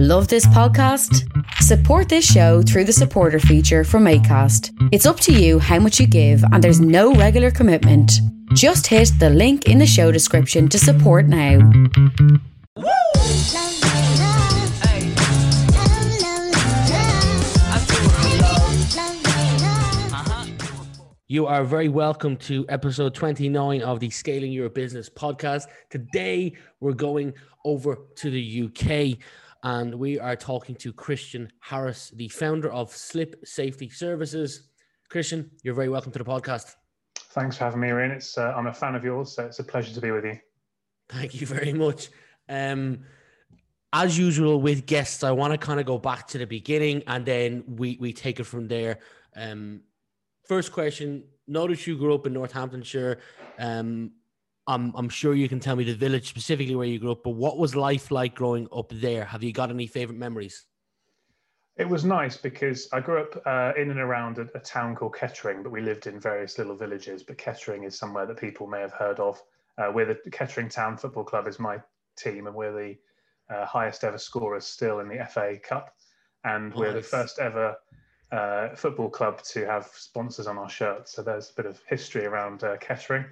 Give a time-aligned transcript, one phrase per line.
[0.00, 1.28] Love this podcast?
[1.54, 4.70] Support this show through the supporter feature from ACAST.
[4.92, 8.12] It's up to you how much you give, and there's no regular commitment.
[8.54, 11.58] Just hit the link in the show description to support now.
[21.26, 25.64] You are very welcome to episode 29 of the Scaling Your Business podcast.
[25.90, 27.34] Today, we're going
[27.64, 29.18] over to the UK
[29.68, 34.70] and we are talking to Christian Harris, the founder of Slip Safety Services.
[35.10, 36.74] Christian, you're very welcome to the podcast.
[37.18, 38.12] Thanks for having me, Ian.
[38.12, 40.38] It's uh, I'm a fan of yours, so it's a pleasure to be with you.
[41.10, 42.08] Thank you very much.
[42.48, 43.00] Um,
[43.92, 47.26] as usual with guests, I want to kind of go back to the beginning and
[47.26, 49.00] then we we take it from there.
[49.36, 49.82] Um,
[50.46, 53.18] first question: Notice you grew up in Northamptonshire.
[53.58, 54.12] Um,
[54.68, 57.30] I'm I'm sure you can tell me the village specifically where you grew up, but
[57.30, 59.24] what was life like growing up there?
[59.24, 60.66] Have you got any favorite memories?
[61.78, 65.14] It was nice because I grew up uh, in and around a, a, town called
[65.14, 67.22] Kettering, but we lived in various little villages.
[67.22, 69.40] But Kettering is somewhere that people may have heard of.
[69.78, 71.80] Uh, we're the Kettering Town Football Club is my
[72.16, 75.94] team, and we're the uh, highest ever scorers still in the FA Cup,
[76.44, 77.76] and we're the first ever
[78.32, 81.12] uh, football club to have sponsors on our shirts.
[81.12, 83.24] So there's a bit of history around uh, Kettering.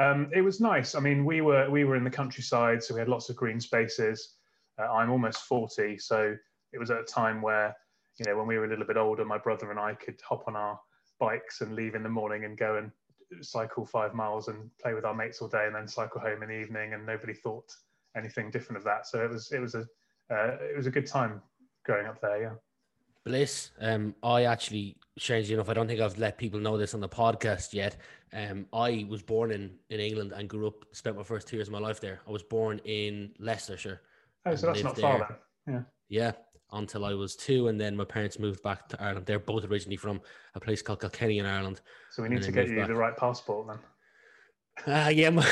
[0.00, 0.94] Um, it was nice.
[0.94, 3.60] I mean, we were we were in the countryside, so we had lots of green
[3.60, 4.36] spaces.
[4.78, 6.34] Uh, I'm almost 40, so
[6.72, 7.76] it was at a time where,
[8.18, 10.44] you know, when we were a little bit older, my brother and I could hop
[10.48, 10.80] on our
[11.18, 12.90] bikes and leave in the morning and go and
[13.44, 16.48] cycle five miles and play with our mates all day, and then cycle home in
[16.48, 17.70] the evening, and nobody thought
[18.16, 19.06] anything different of that.
[19.06, 19.84] So it was it was a
[20.32, 21.42] uh, it was a good time
[21.84, 22.40] growing up there.
[22.40, 22.54] Yeah.
[23.24, 23.70] Bliss.
[23.80, 27.08] Um, I actually, strangely enough, I don't think I've let people know this on the
[27.08, 27.96] podcast yet.
[28.32, 31.68] Um, I was born in, in England and grew up, spent my first two years
[31.68, 32.20] of my life there.
[32.26, 34.00] I was born in Leicestershire.
[34.46, 35.74] Oh, so that's not far then.
[35.74, 35.82] Yeah.
[36.08, 36.32] Yeah,
[36.72, 39.26] until I was two, and then my parents moved back to Ireland.
[39.26, 40.20] They're both originally from
[40.54, 41.80] a place called Kilkenny in Ireland.
[42.10, 42.88] So we need to get you back.
[42.88, 43.78] the right passport then.
[44.86, 45.46] Uh, yeah, my,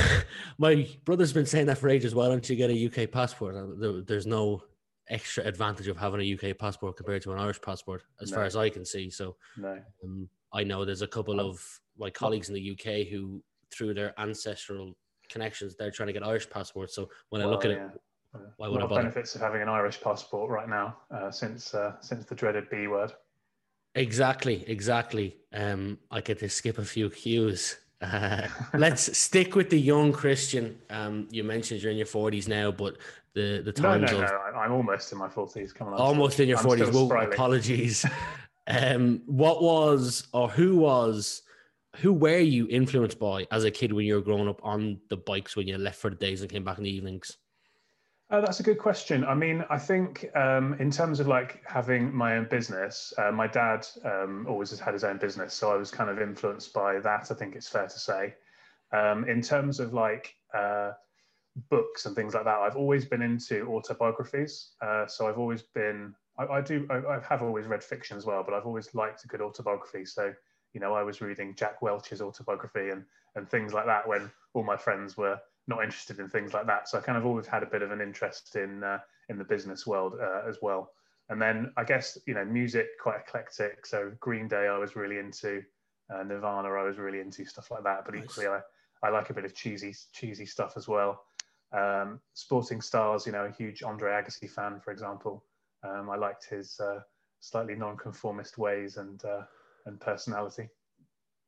[0.59, 2.15] my brother's been saying that for ages.
[2.15, 3.55] Why don't you get a UK passport?
[3.55, 4.63] Uh, there's no
[5.11, 8.37] extra advantage of having a UK passport compared to an Irish passport, as no.
[8.37, 9.11] far as I can see.
[9.11, 9.79] So, no.
[10.05, 11.61] um, I know there's a couple of
[11.99, 13.43] my colleagues in the UK who,
[13.73, 14.95] through their ancestral
[15.29, 16.95] connections, they're trying to get Irish passports.
[16.95, 17.87] So when well, I look at yeah.
[17.87, 18.01] it,
[18.57, 22.25] why would I benefits of having an Irish passport right now uh, since uh, since
[22.27, 23.13] the dreaded B word.
[23.95, 25.37] Exactly, exactly.
[25.53, 27.77] Um, I get to skip a few queues.
[28.01, 30.79] Uh, let's stick with the young Christian.
[30.89, 32.97] Um, you mentioned you're in your 40s now, but
[33.35, 34.59] the the times no, no, of, no.
[34.59, 35.75] I'm almost in my 40s.
[35.75, 36.93] Come on, almost in your 40s.
[36.93, 38.05] Well, apologies.
[38.69, 41.43] um, what was or who was
[41.97, 45.17] who were you influenced by as a kid when you were growing up on the
[45.17, 47.37] bikes when you left for the days and came back in the evenings?
[48.31, 49.25] Uh, that's a good question.
[49.25, 53.47] I mean, I think um, in terms of like having my own business, uh, my
[53.47, 57.01] dad um, always has had his own business, so I was kind of influenced by
[57.01, 57.31] that.
[57.31, 58.35] I think it's fair to say.
[58.93, 60.93] Um, in terms of like uh,
[61.71, 64.73] books and things like that, I've always been into autobiographies.
[64.83, 68.27] Uh, so I've always been, I, I do, I, I, have always read fiction as
[68.27, 70.05] well, but I've always liked a good autobiography.
[70.05, 70.35] So
[70.75, 73.05] you know, I was reading Jack Welch's autobiography and
[73.37, 76.89] and things like that when all my friends were not interested in things like that.
[76.89, 78.99] So I kind of always had a bit of an interest in uh,
[79.29, 80.93] in the business world uh, as well.
[81.29, 83.87] And then I guess you know music quite eclectic.
[83.87, 85.63] So Green Day I was really into,
[86.13, 88.05] uh, Nirvana I was really into stuff like that.
[88.05, 88.25] But nice.
[88.25, 88.61] equally I,
[89.03, 91.23] I like a bit of cheesy cheesy stuff as well.
[91.71, 95.45] Um, sporting stars, you know, a huge Andre Agassi fan, for example.
[95.85, 97.01] Um, I liked his uh,
[97.41, 99.43] slightly non-conformist ways and uh,
[99.85, 100.71] and personality.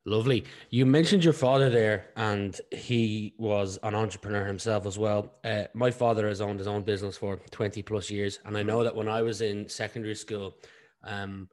[0.05, 0.45] Lovely.
[0.71, 5.35] You mentioned your father there, and he was an entrepreneur himself as well.
[5.43, 8.39] Uh, my father has owned his own business for 20 plus years.
[8.45, 10.55] And I know that when I was in secondary school,
[11.03, 11.49] um,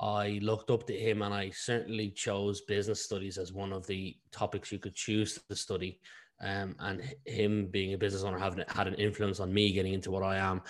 [0.00, 4.16] I looked up to him and I certainly chose business studies as one of the
[4.32, 6.00] topics you could choose to study.
[6.40, 10.10] Um, and him being a business owner having had an influence on me getting into
[10.10, 10.62] what I am.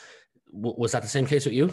[0.52, 1.70] W- was that the same case with you?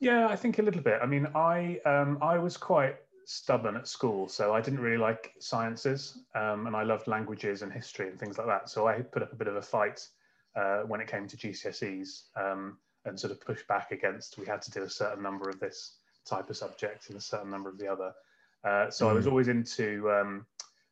[0.00, 1.00] Yeah, I think a little bit.
[1.02, 2.96] I mean, I um, I was quite
[3.26, 7.72] stubborn at school, so I didn't really like sciences, um, and I loved languages and
[7.72, 8.68] history and things like that.
[8.68, 10.06] So I put up a bit of a fight
[10.56, 14.62] uh, when it came to GCSEs um, and sort of pushed back against we had
[14.62, 17.78] to do a certain number of this type of subject and a certain number of
[17.78, 18.12] the other.
[18.64, 19.10] Uh, so mm.
[19.10, 19.30] I was mm.
[19.30, 20.46] always into um,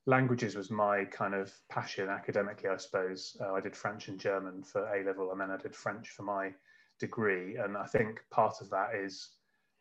[0.06, 3.36] languages was my kind of passion academically, I suppose.
[3.40, 6.22] Uh, I did French and German for A level, and then I did French for
[6.22, 6.52] my
[6.98, 7.56] degree.
[7.56, 9.30] And I think part of that is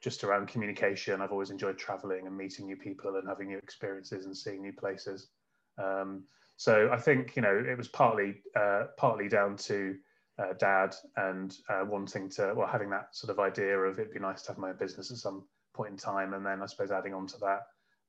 [0.02, 1.22] just around communication.
[1.22, 4.74] I've always enjoyed traveling and meeting new people and having new experiences and seeing new
[4.74, 5.30] places.
[5.78, 6.24] Um,
[6.58, 9.96] so I think you know it was partly uh, partly down to
[10.42, 14.20] uh, dad and uh, wanting to, well, having that sort of idea of it'd be
[14.20, 15.44] nice to have my own business at some
[15.74, 16.34] point in time.
[16.34, 17.62] And then I suppose adding on to that,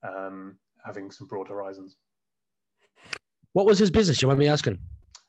[0.09, 1.97] um, having some broad horizons.
[3.53, 4.23] What was his business?
[4.23, 4.79] You mind me asking?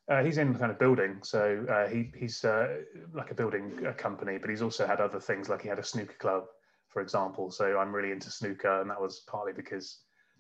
[0.10, 2.68] Uh, he's in kind of building, so uh, he he's uh,
[3.14, 5.84] like a building uh, company, but he's also had other things like he had a
[5.84, 6.44] snooker club,
[6.90, 7.50] for example.
[7.50, 10.00] So I'm really into snooker, and that was partly because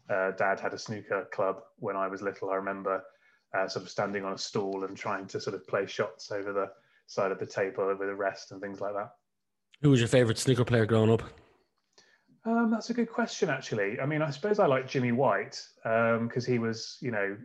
[0.09, 2.49] uh, Dad had a snooker club when I was little.
[2.49, 3.01] I remember
[3.53, 6.51] uh, sort of standing on a stool and trying to sort of play shots over
[6.51, 6.69] the
[7.07, 9.11] side of the table over the rest and things like that.
[9.81, 11.23] Who was your favorite snooker player growing up?
[12.45, 13.99] Um, that's a good question, actually.
[14.01, 17.37] I mean, I suppose I like Jimmy White because um, he was, you know,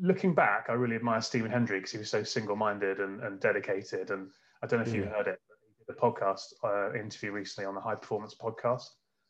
[0.00, 4.10] looking back, I really admire Stephen Hendry because he was so single-minded and, and, dedicated.
[4.10, 4.28] And
[4.62, 4.96] I don't know if mm.
[4.96, 8.34] you heard it, but he did the podcast uh, interview recently on the High Performance
[8.34, 8.88] Podcast,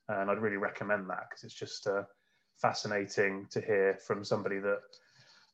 [0.09, 2.03] and I'd really recommend that because it's just uh,
[2.61, 4.81] fascinating to hear from somebody that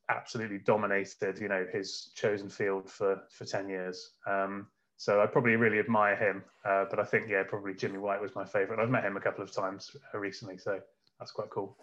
[0.09, 4.11] absolutely dominated, you know, his chosen field for for ten years.
[4.27, 4.67] Um,
[4.97, 8.33] so I probably really admire him, uh, but I think yeah, probably Jimmy White was
[8.33, 8.81] my favourite.
[8.81, 10.79] I've met him a couple of times uh, recently, so
[11.19, 11.77] that's quite cool.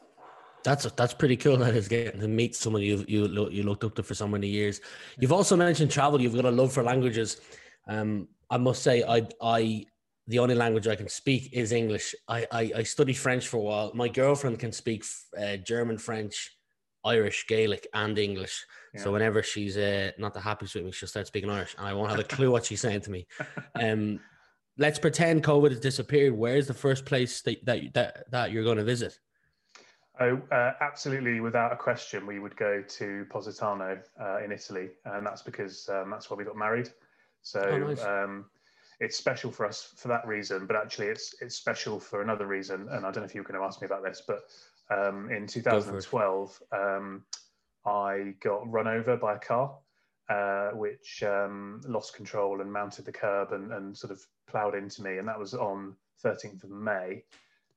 [0.64, 1.56] That's that's pretty cool.
[1.56, 4.48] That is getting to meet someone you you you looked up to for so many
[4.48, 4.80] years.
[5.18, 6.20] You've also mentioned travel.
[6.20, 7.40] You've got a love for languages.
[7.88, 9.86] Um, I must say, I I
[10.28, 12.14] the only language I can speak is English.
[12.28, 13.92] I I, I studied French for a while.
[13.94, 15.04] My girlfriend can speak
[15.38, 16.56] uh, German, French,
[17.04, 18.64] Irish, Gaelic, and English.
[18.94, 19.02] Yeah.
[19.02, 21.94] So whenever she's uh, not the happiest with me, she'll start speaking Irish, and I
[21.94, 23.26] won't have a clue what she's saying to me.
[23.74, 24.20] Um,
[24.78, 26.34] let's pretend COVID has disappeared.
[26.34, 29.18] Where's the first place that that that, that you're going to visit?
[30.20, 35.26] Oh, uh, absolutely, without a question, we would go to Positano uh, in Italy, and
[35.26, 36.90] that's because um, that's where we got married.
[37.40, 38.02] So oh, nice.
[38.02, 38.44] um,
[39.00, 42.88] it's special for us for that reason, but actually, it's it's special for another reason.
[42.90, 44.44] And I don't know if you were going to ask me about this, but
[44.90, 47.24] um, in 2012, um,
[47.86, 49.76] I got run over by a car,
[50.28, 55.02] uh, which um, lost control and mounted the curb and, and sort of ploughed into
[55.02, 55.18] me.
[55.18, 57.24] And that was on 13th of May.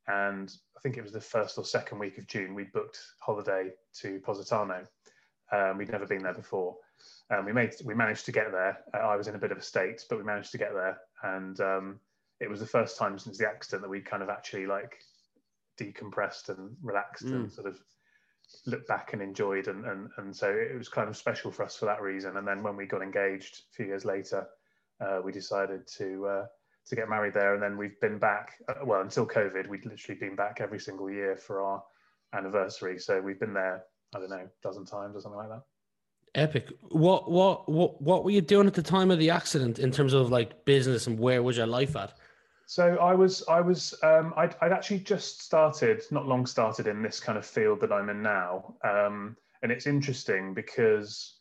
[0.08, 3.72] And I think it was the first or second week of June, we booked holiday
[4.02, 4.84] to Positano.
[5.52, 6.76] Um, we'd never been there before.
[7.30, 8.80] Um, we made we managed to get there.
[8.94, 11.00] Uh, I was in a bit of a state, but we managed to get there,
[11.24, 12.00] and um,
[12.40, 15.00] it was the first time since the accident that we kind of actually like
[15.80, 17.34] decompressed and relaxed mm.
[17.34, 17.80] and sort of
[18.66, 21.76] looked back and enjoyed and, and and so it was kind of special for us
[21.76, 24.48] for that reason and then when we got engaged a few years later
[25.02, 26.46] uh, we decided to uh,
[26.88, 30.20] to get married there and then we've been back uh, well until covid we'd literally
[30.20, 31.84] been back every single year for our
[32.34, 33.00] anniversary.
[33.00, 33.84] So we've been there
[34.16, 35.64] i don't know a dozen times or something like that.
[36.36, 36.68] Epic.
[36.90, 40.14] What what what what were you doing at the time of the accident in terms
[40.14, 42.14] of like business and where was your life at?
[42.68, 47.04] So I was, I was, um, I'd, I'd, actually just started, not long started in
[47.04, 51.35] this kind of field that I'm in now, um, and it's interesting because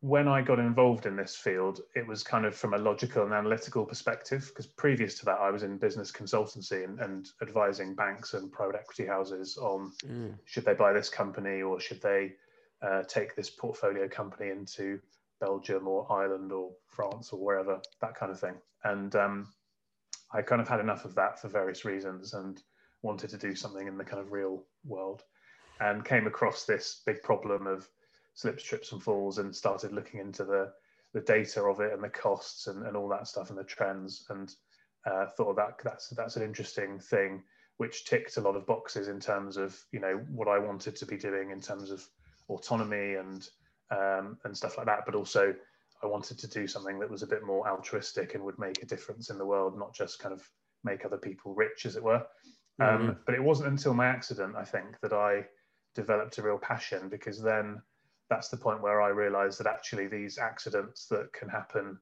[0.00, 3.34] when I got involved in this field, it was kind of from a logical and
[3.34, 4.46] analytical perspective.
[4.48, 8.76] Because previous to that, I was in business consultancy and, and advising banks and private
[8.76, 10.34] equity houses on mm.
[10.46, 12.32] should they buy this company or should they
[12.82, 14.98] uh, take this portfolio company into
[15.38, 18.54] Belgium or Ireland or France or wherever, that kind of thing.
[18.84, 19.48] And um,
[20.32, 22.62] I kind of had enough of that for various reasons and
[23.02, 25.24] wanted to do something in the kind of real world
[25.80, 27.86] and came across this big problem of
[28.34, 30.72] slips, trips, and falls and started looking into the,
[31.12, 34.26] the data of it and the costs and, and all that stuff and the trends
[34.30, 34.54] and
[35.06, 37.42] uh, thought that that's that's an interesting thing
[37.78, 41.06] which ticked a lot of boxes in terms of you know what I wanted to
[41.06, 42.06] be doing in terms of
[42.50, 43.48] autonomy and
[43.90, 45.54] um, and stuff like that, but also
[46.02, 48.86] I wanted to do something that was a bit more altruistic and would make a
[48.86, 50.48] difference in the world, not just kind of
[50.84, 52.24] make other people rich, as it were.
[52.80, 53.08] Um, mm-hmm.
[53.08, 55.46] Um, but it wasn't until my accident, I think, that I
[55.94, 57.82] developed a real passion because then
[58.30, 61.98] that's the point where I realized that actually these accidents that can happen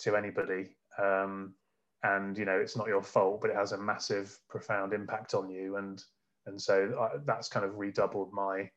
[0.00, 1.54] to anybody, um,
[2.02, 5.50] and you know, it's not your fault, but it has a massive, profound impact on
[5.50, 5.76] you.
[5.76, 6.02] And
[6.46, 8.70] and so I, that's kind of redoubled my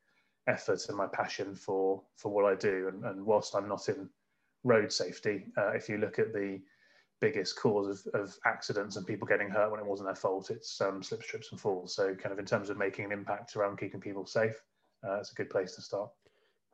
[0.48, 2.88] effort and my passion for for what I do.
[2.88, 4.10] And, and whilst I'm not in
[4.64, 5.46] road safety.
[5.58, 6.62] Uh, if you look at the
[7.20, 10.80] biggest cause of, of, accidents and people getting hurt when it wasn't their fault, it's
[10.82, 11.96] um, slips, trips, and falls.
[11.96, 14.56] So, kind of in terms of making an impact around keeping people safe,
[15.08, 16.10] uh, it's a good place to start.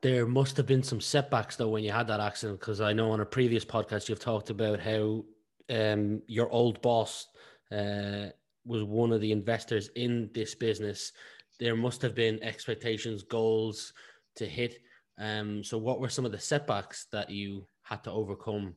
[0.02, 3.12] There must have been some setbacks though when you had that accident, because I know
[3.12, 5.26] on a previous podcast you've talked about how
[5.70, 7.28] um, your old boss
[7.72, 8.28] uh,
[8.66, 11.12] was one of the investors in this business.
[11.60, 13.94] There must have been expectations, goals
[14.36, 14.80] to hit.
[15.18, 18.76] Um, so, what were some of the setbacks that you had to overcome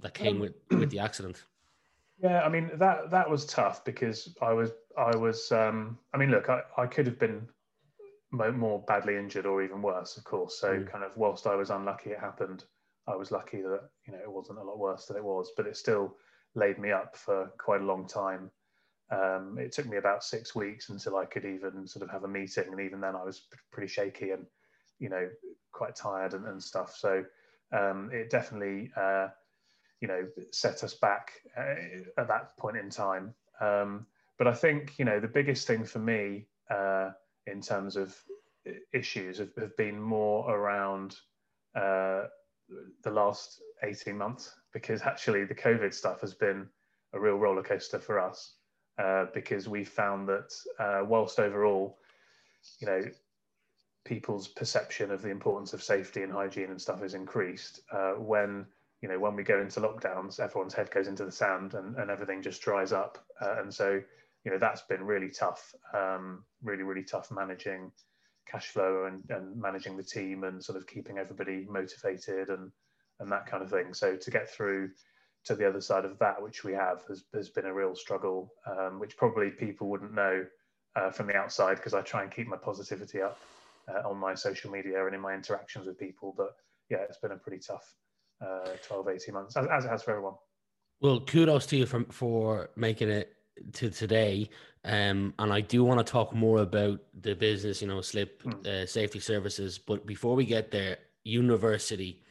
[0.00, 1.44] that came um, with with the accident?
[2.20, 6.30] Yeah, I mean that that was tough because I was I was um, I mean
[6.30, 7.46] look I, I could have been
[8.32, 10.90] more badly injured or even worse of course so mm.
[10.90, 12.64] kind of whilst I was unlucky it happened
[13.08, 15.66] I was lucky that you know it wasn't a lot worse than it was, but
[15.66, 16.16] it still
[16.54, 18.50] laid me up for quite a long time.
[19.10, 22.28] Um, it took me about six weeks until I could even sort of have a
[22.28, 24.44] meeting, and even then I was pretty shaky and
[24.98, 25.28] you know
[25.72, 26.96] quite tired and, and stuff.
[26.96, 27.24] So
[27.72, 29.28] um, it definitely uh,
[30.00, 31.74] you know set us back uh,
[32.18, 33.34] at that point in time.
[33.60, 34.06] Um,
[34.36, 37.10] but I think you know the biggest thing for me uh,
[37.46, 38.16] in terms of
[38.92, 41.16] issues have, have been more around
[41.74, 42.24] uh,
[43.02, 46.66] the last 18 months because actually the COVID stuff has been
[47.12, 48.54] a real roller coaster for us
[48.98, 51.98] uh, because we found that uh, whilst overall,
[52.80, 53.02] you know,
[54.04, 58.66] people's perception of the importance of safety and hygiene and stuff is increased, uh, when
[59.02, 62.10] you know when we go into lockdowns, everyone's head goes into the sand and, and
[62.10, 64.00] everything just dries up, uh, and so
[64.46, 67.90] you know that's been really tough, um, really really tough managing
[68.48, 72.70] cash flow and, and managing the team and sort of keeping everybody motivated and
[73.18, 73.92] and that kind of thing.
[73.92, 74.90] So to get through
[75.46, 78.52] to the other side of that, which we have, has, has been a real struggle,
[78.70, 80.44] um, which probably people wouldn't know
[80.94, 83.38] uh, from the outside because I try and keep my positivity up
[83.88, 86.34] uh, on my social media and in my interactions with people.
[86.36, 86.54] But
[86.88, 87.94] yeah, it's been a pretty tough
[88.40, 90.34] uh, 12, 18 months, as, as it has for everyone.
[91.00, 93.35] Well, kudos to you for, for making it
[93.74, 94.48] to today.
[94.84, 98.66] Um, and I do want to talk more about the business, you know, slip mm.
[98.66, 99.78] uh, safety services.
[99.78, 102.22] But before we get there, university.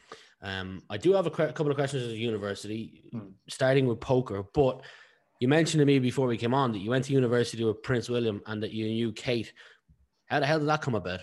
[0.42, 3.32] Um, I do have a couple of questions at university, mm.
[3.48, 4.42] starting with poker.
[4.54, 4.82] But
[5.40, 8.08] you mentioned to me before we came on that you went to university with Prince
[8.08, 9.52] William and that you knew Kate.
[10.26, 11.20] How the hell did that come about?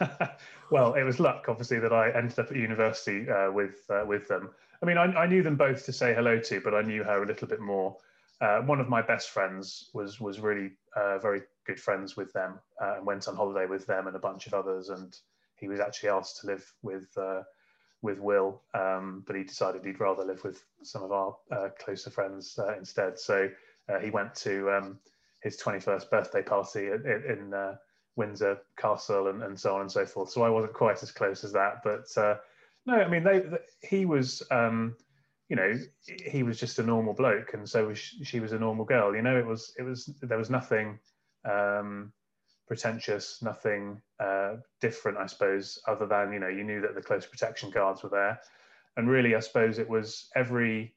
[0.70, 4.28] well, it was luck, obviously, that I ended up at university uh, with uh, with
[4.28, 4.50] them.
[4.82, 7.22] I mean, I, I, knew them both to say hello to, but I knew her
[7.22, 7.96] a little bit more
[8.42, 12.58] uh, one of my best friends was was really uh, very good friends with them
[12.82, 14.88] uh, and went on holiday with them and a bunch of others.
[14.88, 15.16] And
[15.54, 17.42] he was actually asked to live with uh,
[18.02, 22.10] with Will, um, but he decided he'd rather live with some of our uh, closer
[22.10, 23.16] friends uh, instead.
[23.16, 23.48] So
[24.00, 24.98] he went to um,
[25.42, 27.76] his 21st birthday party in, in
[28.16, 30.30] Windsor Castle and, and so on and so forth.
[30.30, 32.06] So I wasn't quite as close as that, but
[32.86, 34.42] no, I mean they, they he was.
[34.50, 34.96] Um,
[35.52, 35.78] you know
[36.24, 39.14] he was just a normal bloke and so was she, she, was a normal girl.
[39.14, 40.98] You know it was it was there was nothing
[41.44, 42.10] um,
[42.66, 47.26] pretentious nothing uh, different i suppose other than you know you knew that the close
[47.26, 48.40] protection guards were there.
[48.96, 50.94] And really i suppose it was every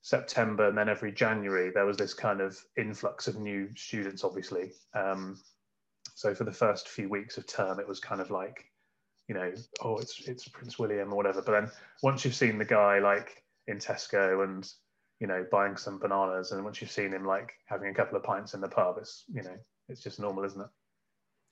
[0.00, 4.72] september and then every january there was this kind of influx of new students obviously.
[4.94, 5.38] Um,
[6.14, 8.64] so for the first few weeks of term it was kind of like
[9.28, 11.42] you know oh it's it's prince william or whatever.
[11.42, 11.70] But then
[12.02, 14.70] once you've seen the guy like in Tesco and
[15.20, 18.24] you know buying some bananas, and once you've seen him like having a couple of
[18.24, 19.56] pints in the pub, it's you know
[19.88, 20.68] it's just normal, isn't it?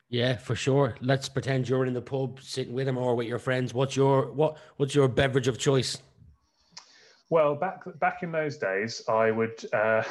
[0.09, 0.95] Yeah, for sure.
[1.01, 3.75] Let's pretend you're in the pub sitting with him or with your friends.
[3.75, 5.99] What's your what what's your beverage of choice?
[7.29, 10.03] Well, back back in those days, I would uh,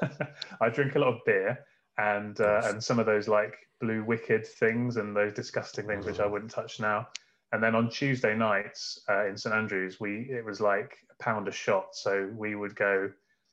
[0.60, 1.58] I drink a lot of beer
[1.98, 6.20] and uh, and some of those like blue WKD things and those disgusting things which
[6.20, 7.08] I wouldn't touch now.
[7.52, 11.52] And then on Tuesday nights uh, in St Andrews, we it was like pound a
[11.52, 11.94] shot.
[11.94, 13.10] So we would go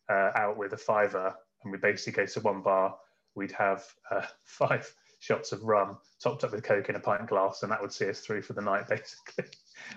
[0.09, 1.33] uh, out with a fiver,
[1.63, 2.95] and we basically go to one bar.
[3.35, 7.63] We'd have uh, five shots of rum topped up with coke in a pint glass,
[7.63, 9.45] and that would see us through for the night, basically.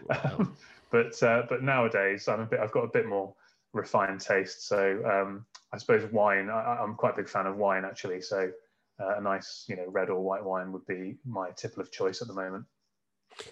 [0.09, 0.37] Wow.
[0.38, 0.57] Um,
[0.91, 2.61] but uh, but nowadays, I'm a bit.
[2.61, 3.35] I've got a bit more
[3.73, 4.69] refined taste.
[4.69, 6.50] So um, I suppose wine.
[6.50, 8.21] I, am quite a big fan of wine, actually.
[8.21, 8.50] So
[9.00, 12.21] uh, a nice, you know, red or white wine would be my tipple of choice
[12.23, 12.64] at the moment.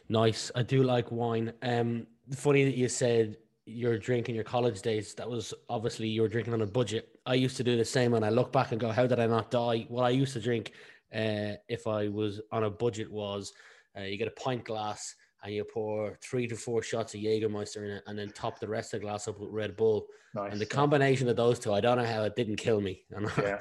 [0.09, 0.51] Nice.
[0.55, 1.53] I do like wine.
[1.63, 3.37] Um, funny that you said
[3.67, 5.15] you're drinking your college days.
[5.15, 7.09] That was obviously you were drinking on a budget.
[7.27, 9.27] I used to do the same, and I look back and go, "How did I
[9.27, 10.73] not die?" What I used to drink,
[11.15, 13.53] uh, if I was on a budget, was
[13.97, 17.79] uh, you get a pint glass and you pour three to four shots of Jägermeister
[17.79, 20.07] in it, and then top the rest of the glass up with Red Bull.
[20.35, 20.53] Nice.
[20.53, 23.03] And the combination of those two, I don't know how it didn't kill me.
[23.39, 23.61] yeah,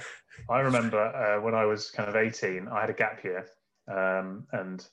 [0.49, 3.45] I remember uh, when I was kind of 18, I had a gap year,
[3.87, 4.85] um, and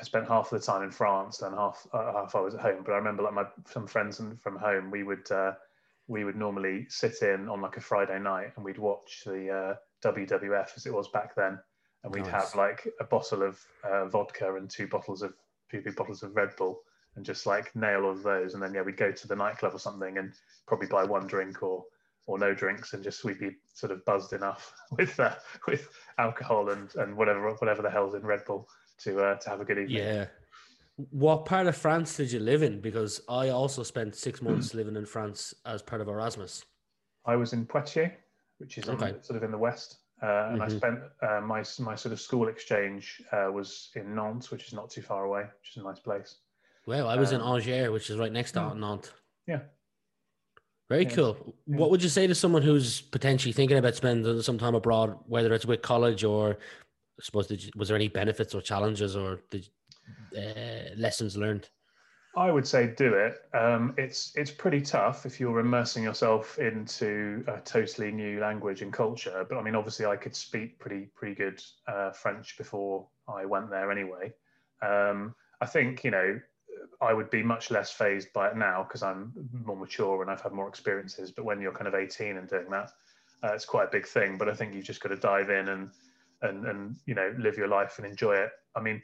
[0.00, 2.60] I spent half of the time in France and half uh, half I was at
[2.60, 2.82] home.
[2.84, 5.52] But I remember like my some friends from home, we would uh,
[6.08, 9.74] we would normally sit in on like a Friday night and we'd watch the uh,
[10.08, 11.58] WWF as it was back then,
[12.02, 12.30] and we'd nice.
[12.30, 15.34] have like a bottle of uh, vodka and two bottles of
[15.70, 16.80] two big bottles of Red Bull
[17.16, 18.54] and just like nail all of those.
[18.54, 20.32] And then yeah, we'd go to the nightclub or something and
[20.66, 21.84] probably buy one drink or
[22.26, 25.34] or no drinks and just we'd be sort of buzzed enough with uh,
[25.66, 28.66] with alcohol and and whatever whatever the hell's in Red Bull
[29.04, 29.96] to uh, to have a good evening.
[29.96, 30.26] Yeah.
[31.10, 32.80] What part of France did you live in?
[32.80, 36.64] Because I also spent six months living in France as part of Erasmus.
[37.24, 38.10] I was in Poitiers,
[38.58, 39.10] which is okay.
[39.10, 40.62] in, sort of in the west, uh, and mm-hmm.
[40.62, 44.72] I spent uh, my my sort of school exchange uh, was in Nantes, which is
[44.72, 46.36] not too far away, which is a nice place.
[46.86, 48.74] Well, I was um, in Angers, which is right next to.
[48.74, 49.12] Nantes.
[49.46, 49.60] Yeah.
[50.88, 51.54] Very yeah, cool.
[51.66, 51.76] Yeah.
[51.76, 55.54] What would you say to someone who's potentially thinking about spending some time abroad, whether
[55.54, 56.58] it's with college or
[57.20, 59.68] I suppose, you, was there any benefits or challenges or did,
[60.36, 61.68] uh, lessons learned?
[62.36, 63.42] I would say do it.
[63.54, 68.92] Um, it's it's pretty tough if you're immersing yourself into a totally new language and
[68.92, 69.44] culture.
[69.48, 73.68] But I mean, obviously, I could speak pretty pretty good uh, French before I went
[73.68, 74.32] there anyway.
[74.80, 76.40] Um, I think you know
[77.00, 79.32] I would be much less fazed by it now because I'm
[79.64, 81.32] more mature and I've had more experiences.
[81.32, 82.92] But when you're kind of 18 and doing that,
[83.42, 84.38] uh, it's quite a big thing.
[84.38, 85.90] But I think you've just got to dive in and
[86.42, 88.50] and and you know live your life and enjoy it.
[88.74, 89.02] I mean,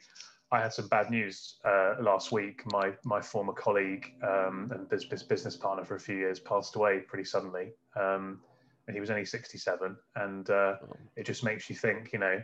[0.51, 2.61] I had some bad news uh, last week.
[2.71, 6.99] My my former colleague um, and business business partner for a few years passed away
[6.99, 8.39] pretty suddenly, um,
[8.87, 9.97] and he was only 67.
[10.15, 10.75] And uh,
[11.17, 12.41] it just makes you think, you know,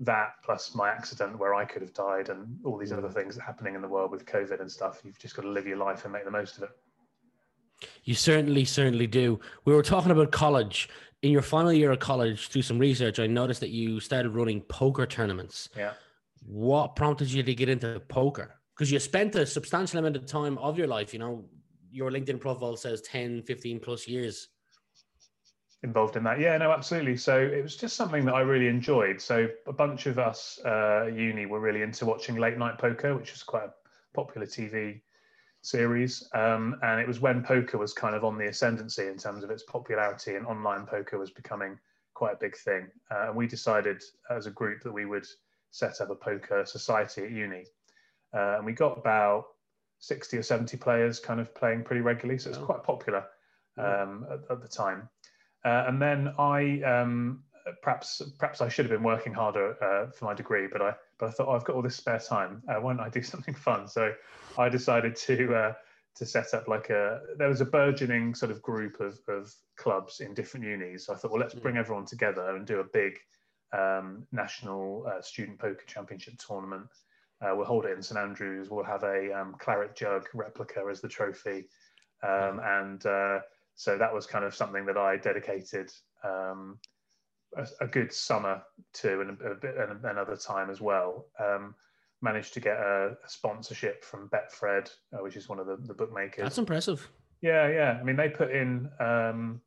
[0.00, 3.14] that plus my accident where I could have died, and all these other mm.
[3.14, 5.02] things happening in the world with COVID and stuff.
[5.04, 6.70] You've just got to live your life and make the most of it.
[8.04, 9.40] You certainly, certainly do.
[9.64, 10.88] We were talking about college.
[11.22, 14.60] In your final year of college, through some research, I noticed that you started running
[14.62, 15.70] poker tournaments.
[15.76, 15.92] Yeah
[16.46, 18.54] what prompted you to get into poker?
[18.74, 21.44] Because you spent a substantial amount of time of your life, you know,
[21.90, 24.48] your LinkedIn profile says 10, 15 plus years
[25.84, 26.40] involved in that.
[26.40, 27.16] Yeah, no, absolutely.
[27.16, 29.20] So it was just something that I really enjoyed.
[29.20, 33.32] So a bunch of us uh, uni were really into watching late night poker, which
[33.32, 33.72] is quite a
[34.14, 35.02] popular TV
[35.64, 36.28] series.
[36.34, 39.50] Um, and it was when poker was kind of on the ascendancy in terms of
[39.50, 41.78] its popularity, and online poker was becoming
[42.14, 42.88] quite a big thing.
[43.10, 45.26] Uh, and we decided as a group that we would
[45.70, 47.64] set up a poker society at uni.
[48.32, 49.46] Uh, and we got about
[50.00, 52.38] 60 or 70 players kind of playing pretty regularly.
[52.38, 53.24] So it's quite popular
[53.78, 55.08] um, at, at, the time.
[55.64, 57.42] Uh, and then I um,
[57.82, 61.28] perhaps perhaps I should have been working harder uh, for my degree, but I but
[61.28, 62.62] I thought oh, I've got all this spare time.
[62.68, 63.88] Uh, why don't I do something fun?
[63.88, 64.12] So
[64.58, 65.72] I decided to uh,
[66.16, 70.20] to set up like a there was a burgeoning sort of group of, of clubs
[70.20, 71.06] in different unis.
[71.06, 71.60] So I thought well let's hmm.
[71.60, 73.18] bring everyone together and do a big
[73.72, 76.86] um, national uh, student poker championship tournament.
[77.42, 78.70] Uh, we'll hold it in St Andrews.
[78.70, 81.68] We'll have a um, claret jug replica as the trophy,
[82.22, 83.40] um, and uh,
[83.74, 86.78] so that was kind of something that I dedicated um,
[87.56, 88.62] a, a, good summer
[88.92, 91.26] too, and a, a bit and another time as well.
[91.38, 91.74] Um,
[92.22, 95.94] managed to get a, a, sponsorship from Betfred, uh, which is one of the, the
[95.94, 96.42] bookmakers.
[96.42, 97.08] That's impressive.
[97.42, 97.98] Yeah, yeah.
[98.00, 99.60] I mean, they put in um,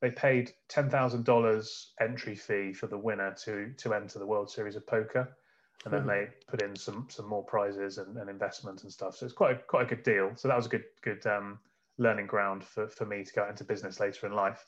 [0.00, 4.50] they paid ten thousand dollars entry fee for the winner to to enter the World
[4.50, 5.36] Series of Poker,
[5.84, 6.08] and then mm-hmm.
[6.10, 9.16] they put in some some more prizes and, and investment and stuff.
[9.16, 10.32] So it's quite a, quite a good deal.
[10.34, 11.58] So that was a good good um,
[11.98, 14.62] learning ground for for me to go into business later in life.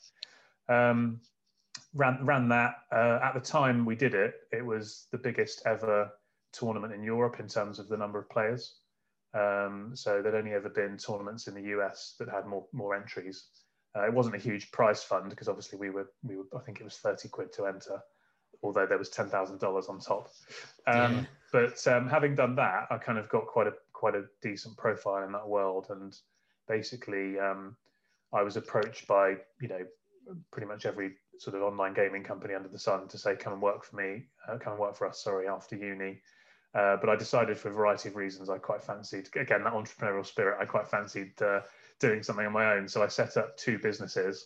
[0.69, 1.19] Um,
[1.93, 4.35] ran ran that uh, at the time we did it.
[4.51, 6.11] It was the biggest ever
[6.53, 8.75] tournament in Europe in terms of the number of players.
[9.33, 13.45] Um, so there'd only ever been tournaments in the US that had more more entries.
[13.95, 16.79] Uh, it wasn't a huge prize fund because obviously we were we were I think
[16.79, 18.01] it was thirty quid to enter,
[18.63, 20.29] although there was ten thousand dollars on top.
[20.87, 21.23] Um, yeah.
[21.51, 25.23] But um, having done that, I kind of got quite a quite a decent profile
[25.23, 26.15] in that world, and
[26.67, 27.75] basically um,
[28.33, 29.85] I was approached by you know
[30.51, 33.61] pretty much every sort of online gaming company under the sun to say come and
[33.61, 35.23] work for me, uh, come and work for us.
[35.23, 36.21] Sorry, after uni.
[36.73, 40.25] Uh, but I decided for a variety of reasons I quite fancied again that entrepreneurial
[40.25, 40.57] spirit.
[40.61, 41.61] I quite fancied uh,
[41.99, 42.87] doing something on my own.
[42.87, 44.45] So I set up two businesses.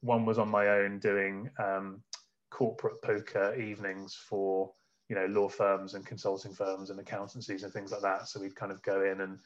[0.00, 2.02] One was on my own doing um,
[2.50, 4.72] corporate poker evenings for
[5.08, 8.28] you know law firms and consulting firms and accountancies and things like that.
[8.28, 9.38] So we'd kind of go in and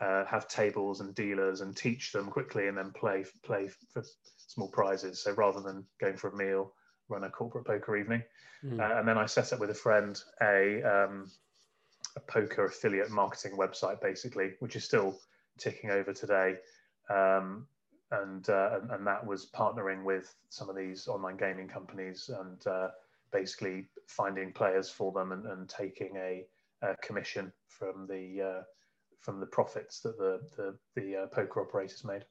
[0.00, 4.02] uh, have tables and dealers and teach them quickly and then play play for
[4.36, 5.22] small prizes.
[5.22, 6.72] So rather than going for a meal,
[7.08, 8.22] run a corporate poker evening.
[8.64, 8.80] Mm.
[8.80, 11.30] Uh, and then I set up with a friend a um,
[12.16, 15.18] a poker affiliate marketing website, basically, which is still
[15.58, 16.56] ticking over today
[17.10, 17.66] um,
[18.12, 22.66] and, uh, and, and that was partnering with some of these online gaming companies and
[22.66, 22.88] uh,
[23.32, 26.44] basically finding players for them and, and taking a,
[26.82, 28.62] a, commission from the uh,
[29.20, 32.24] from the profits that the the, the uh, poker operators made.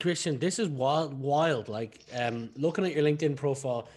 [0.00, 1.68] Christian, this is wild, wild.
[1.68, 3.88] Like um, looking at your LinkedIn profile,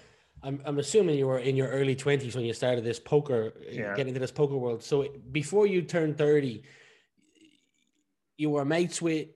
[0.43, 3.95] I'm, I'm assuming you were in your early 20s when you started this poker, yeah.
[3.95, 4.84] getting into this poker world.
[4.84, 6.63] So before you turned 30,
[8.38, 9.27] you were mates with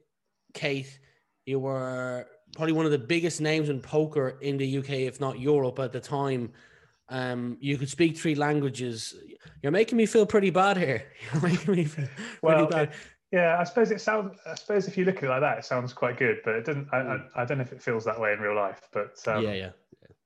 [0.54, 1.00] Kate.
[1.46, 5.40] You were probably one of the biggest names in poker in the UK, if not
[5.40, 6.52] Europe, at the time.
[7.12, 9.14] Um, you could speak three languages.
[9.62, 11.04] You're making me feel pretty bad here.
[11.34, 12.08] You're making me feel
[12.42, 12.96] well, pretty bad.
[13.34, 14.40] yeah, I suppose it sounds.
[14.48, 16.38] I suppose if you look at it like that, it sounds quite good.
[16.46, 16.88] But it didn't.
[16.94, 17.24] I, I, hmm.
[17.36, 18.88] I don't know if it feels that way in real life.
[18.94, 19.72] But um, yeah,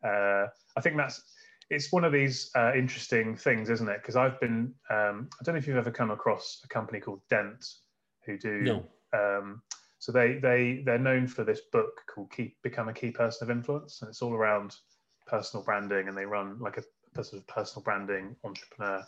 [0.03, 0.07] yeah.
[0.07, 1.23] Uh, I think that's
[1.71, 3.97] it's one of these uh, interesting things, isn't it?
[4.01, 7.21] Because I've been, um, I don't know if you've ever come across a company called
[7.29, 7.65] Dent,
[8.25, 8.61] who do.
[8.61, 8.85] No.
[9.11, 9.63] Um,
[9.97, 13.57] so they they they're known for this book called "Keep Become a Key Person of
[13.57, 14.75] Influence," and it's all around
[15.25, 16.83] personal branding, and they run like a,
[17.19, 19.05] a sort of personal branding entrepreneur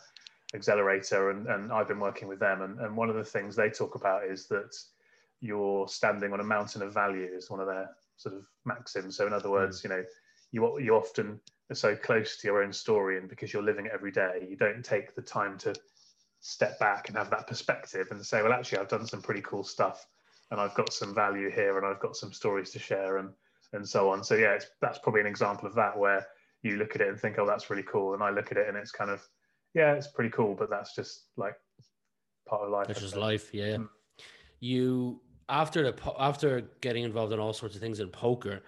[0.54, 3.70] accelerator, and and I've been working with them, and and one of the things they
[3.70, 4.76] talk about is that
[5.40, 9.16] you're standing on a mountain of value is one of their sort of maxims.
[9.16, 9.84] So in other words, mm.
[9.84, 10.04] you know,
[10.50, 13.92] you you often are so close to your own story, and because you're living it
[13.92, 15.74] every day, you don't take the time to
[16.40, 19.64] step back and have that perspective and say, well, actually, I've done some pretty cool
[19.64, 20.06] stuff,
[20.50, 23.30] and I've got some value here, and I've got some stories to share, and
[23.72, 24.24] and so on.
[24.24, 26.26] So yeah, it's, that's probably an example of that where
[26.62, 28.68] you look at it and think, oh, that's really cool, and I look at it
[28.68, 29.22] and it's kind of,
[29.74, 31.54] yeah, it's pretty cool, but that's just like
[32.48, 32.86] part of life.
[32.88, 33.76] That's just life, yeah.
[33.76, 33.88] Mm.
[34.60, 38.60] You after the after getting involved in all sorts of things in poker,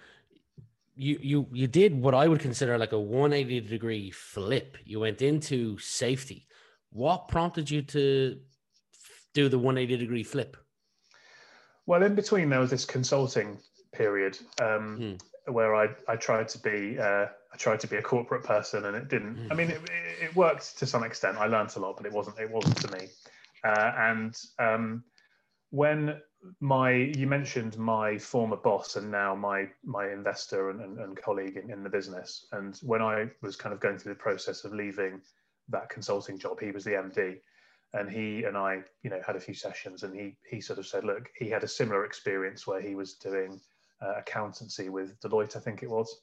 [0.95, 4.77] you you you did what I would consider like a 180 degree flip.
[4.85, 6.47] You went into safety.
[6.91, 8.39] What prompted you to
[9.33, 10.57] do the 180 degree flip?
[11.85, 13.57] Well, in between there was this consulting
[13.93, 15.53] period um, hmm.
[15.53, 18.95] where I, I tried to be uh, I tried to be a corporate person and
[18.95, 19.35] it didn't.
[19.35, 19.51] Hmm.
[19.51, 19.81] I mean, it,
[20.21, 21.37] it, worked to some extent.
[21.37, 23.07] I learned a lot, but it wasn't it wasn't for me.
[23.63, 25.03] Uh, and um,
[25.69, 26.19] when
[26.59, 31.57] my you mentioned my former boss and now my my investor and, and, and colleague
[31.57, 34.73] in, in, the business and when i was kind of going through the process of
[34.73, 35.21] leaving
[35.69, 37.37] that consulting job he was the md
[37.93, 40.87] and he and i you know had a few sessions and he he sort of
[40.87, 43.61] said look he had a similar experience where he was doing
[44.01, 46.21] uh, accountancy with deloitte i think it was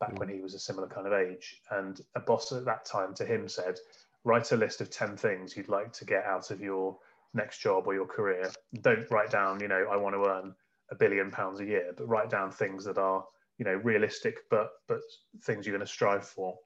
[0.00, 0.18] back mm.
[0.18, 3.24] when he was a similar kind of age and a boss at that time to
[3.24, 3.76] him said
[4.24, 6.96] write a list of 10 things you'd like to get out of your
[7.34, 10.54] next job or your career, don't write down, you know, I want to earn
[10.90, 13.24] a billion pounds a year, but write down things that are,
[13.58, 15.00] you know, realistic, but but
[15.42, 16.56] things you're going to strive for.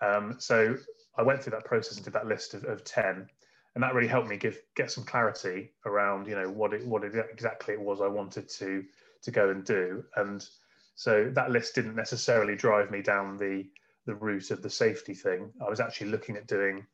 [0.00, 0.76] Um, so
[1.16, 3.28] I went through that process and did that list of, of 10
[3.74, 7.02] and that really helped me give get some clarity around you know what it what
[7.02, 8.84] it exactly it was I wanted to
[9.22, 10.48] to go and do and
[10.94, 13.64] so that list didn't necessarily drive me down the
[14.06, 16.86] the route of the safety thing I was actually looking at doing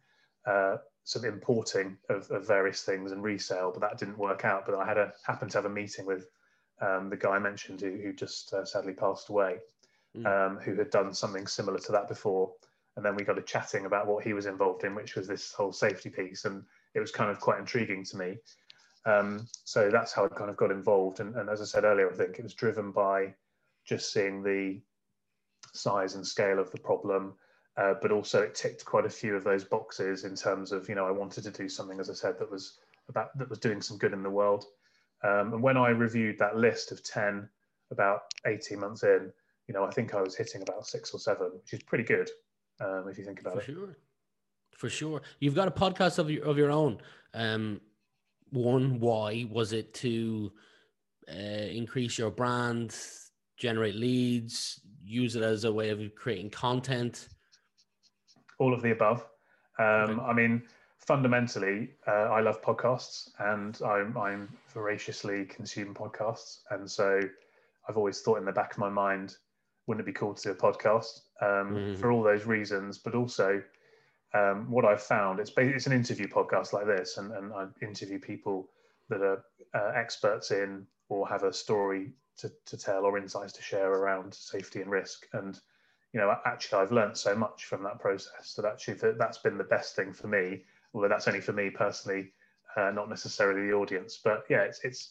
[0.47, 4.65] uh, some importing of, of, various things and resale, but that didn't work out.
[4.67, 6.27] But I had a happened to have a meeting with
[6.81, 9.59] um, the guy I mentioned who, who just uh, sadly passed away,
[10.17, 10.27] mm.
[10.27, 12.53] um, who had done something similar to that before.
[12.97, 15.53] And then we got a chatting about what he was involved in, which was this
[15.53, 18.37] whole safety piece, and it was kind of quite intriguing to me.
[19.07, 21.21] Um, so that's how I kind of got involved.
[21.21, 23.35] And, and as I said earlier, I think it was driven by
[23.85, 24.81] just seeing the
[25.73, 27.35] size and scale of the problem
[27.77, 30.95] uh, but also it ticked quite a few of those boxes in terms of you
[30.95, 33.81] know I wanted to do something as I said that was about that was doing
[33.81, 34.65] some good in the world.
[35.23, 37.49] Um, and when I reviewed that list of ten
[37.91, 39.33] about eighteen months in,
[39.67, 42.31] you know I think I was hitting about six or seven, which is pretty good
[42.81, 43.65] um, if you think about For it.
[43.65, 43.97] For sure,
[44.77, 45.23] for sure.
[45.41, 46.99] You've got a podcast of your of your own.
[47.33, 47.81] Um,
[48.55, 50.53] one, why was it to
[51.29, 52.97] uh, increase your brand,
[53.59, 57.29] generate leads, use it as a way of creating content?
[58.59, 59.27] all of the above.
[59.79, 60.63] Um, I mean,
[60.99, 67.21] fundamentally, uh, I love podcasts, and I'm, I'm voraciously consume podcasts, and so
[67.89, 69.37] I've always thought in the back of my mind,
[69.87, 71.97] wouldn't it be cool to do a podcast um, mm.
[71.99, 72.99] for all those reasons?
[72.99, 73.63] But also,
[74.35, 78.19] um, what I've found it's it's an interview podcast like this, and, and I interview
[78.19, 78.69] people
[79.09, 79.45] that are
[79.75, 84.35] uh, experts in or have a story to, to tell or insights to share around
[84.35, 85.61] safety and risk, and
[86.15, 89.59] you know, actually, I've learned so much from that process that actually that, that's been
[89.59, 90.63] the best thing for me.
[90.95, 92.31] Although that's only for me personally,
[92.77, 94.21] uh, not necessarily the audience.
[94.23, 95.11] But yeah, it's it's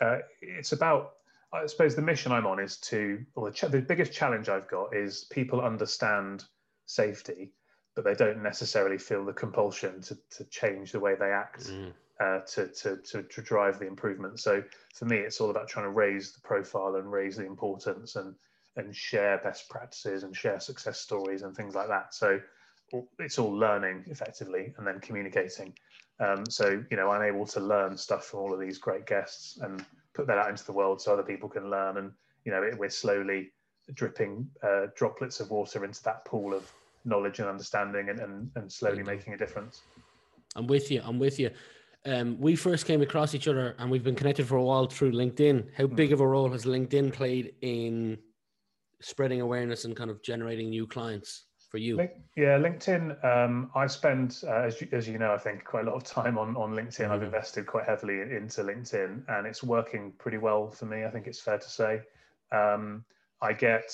[0.00, 1.12] uh, it's about.
[1.52, 4.68] I suppose the mission I'm on is to, or the, ch- the biggest challenge I've
[4.68, 6.44] got is people understand
[6.86, 7.52] safety,
[7.94, 11.92] but they don't necessarily feel the compulsion to, to change the way they act mm.
[12.20, 14.40] uh, to, to, to, to drive the improvement.
[14.40, 14.62] So
[14.94, 18.34] for me, it's all about trying to raise the profile and raise the importance and
[18.76, 22.14] and share best practices and share success stories and things like that.
[22.14, 22.40] So
[23.18, 25.74] it's all learning effectively and then communicating.
[26.18, 29.58] Um, so you know, I'm able to learn stuff from all of these great guests
[29.62, 31.96] and put that out into the world so other people can learn.
[31.96, 32.12] And
[32.44, 33.52] you know, we're slowly
[33.94, 36.70] dripping uh, droplets of water into that pool of
[37.04, 39.06] knowledge and understanding, and and, and slowly mm-hmm.
[39.06, 39.82] making a difference.
[40.56, 41.00] I'm with you.
[41.04, 41.50] I'm with you.
[42.06, 45.12] Um, we first came across each other and we've been connected for a while through
[45.12, 45.68] LinkedIn.
[45.76, 46.14] How big mm.
[46.14, 48.18] of a role has LinkedIn played in
[49.00, 52.00] spreading awareness and kind of generating new clients for you?
[52.36, 53.22] Yeah, LinkedIn.
[53.24, 56.04] Um, I spend, uh, as, you, as you know, I think quite a lot of
[56.04, 57.02] time on, on LinkedIn.
[57.02, 57.12] Mm-hmm.
[57.12, 61.04] I've invested quite heavily into LinkedIn and it's working pretty well for me.
[61.04, 62.00] I think it's fair to say.
[62.50, 63.04] Um,
[63.42, 63.92] I get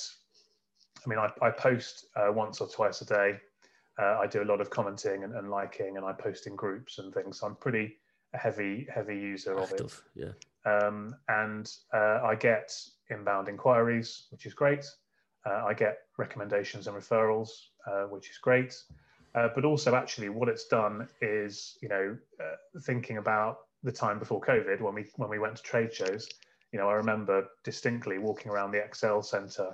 [1.04, 3.40] I mean, I, I post uh, once or twice a day.
[3.98, 6.98] Uh, I do a lot of commenting and, and, liking, and I post in groups
[6.98, 7.40] and things.
[7.40, 7.96] So I'm pretty
[8.34, 10.34] a heavy, heavy user Active, of it.
[10.66, 10.70] Yeah.
[10.70, 12.72] Um, and uh, I get
[13.10, 14.84] inbound inquiries, which is great.
[15.46, 17.50] Uh, I get recommendations and referrals,
[17.86, 18.74] uh, which is great.
[19.34, 22.16] Uh, but also, actually, what it's done is, you know,
[22.82, 26.28] thinking about the time before COVID when we when we went to trade shows.
[26.72, 29.72] You know, I remember distinctly walking around the Excel Centre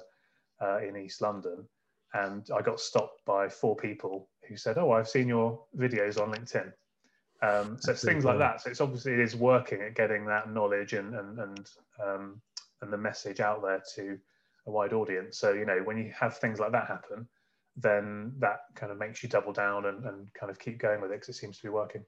[0.63, 1.67] uh, in East London,
[2.15, 6.33] and I got stopped by four people who said, "Oh, I've seen your videos on
[6.33, 6.73] LinkedIn."
[7.43, 8.61] Um, so it's things like that.
[8.61, 11.71] So it's obviously it is working at getting that knowledge and and and
[12.03, 12.41] um,
[12.81, 14.19] and the message out there to
[14.67, 15.39] a wide audience.
[15.39, 17.27] So you know when you have things like that happen,
[17.77, 21.11] then that kind of makes you double down and, and kind of keep going with
[21.11, 22.05] it because it seems to be working.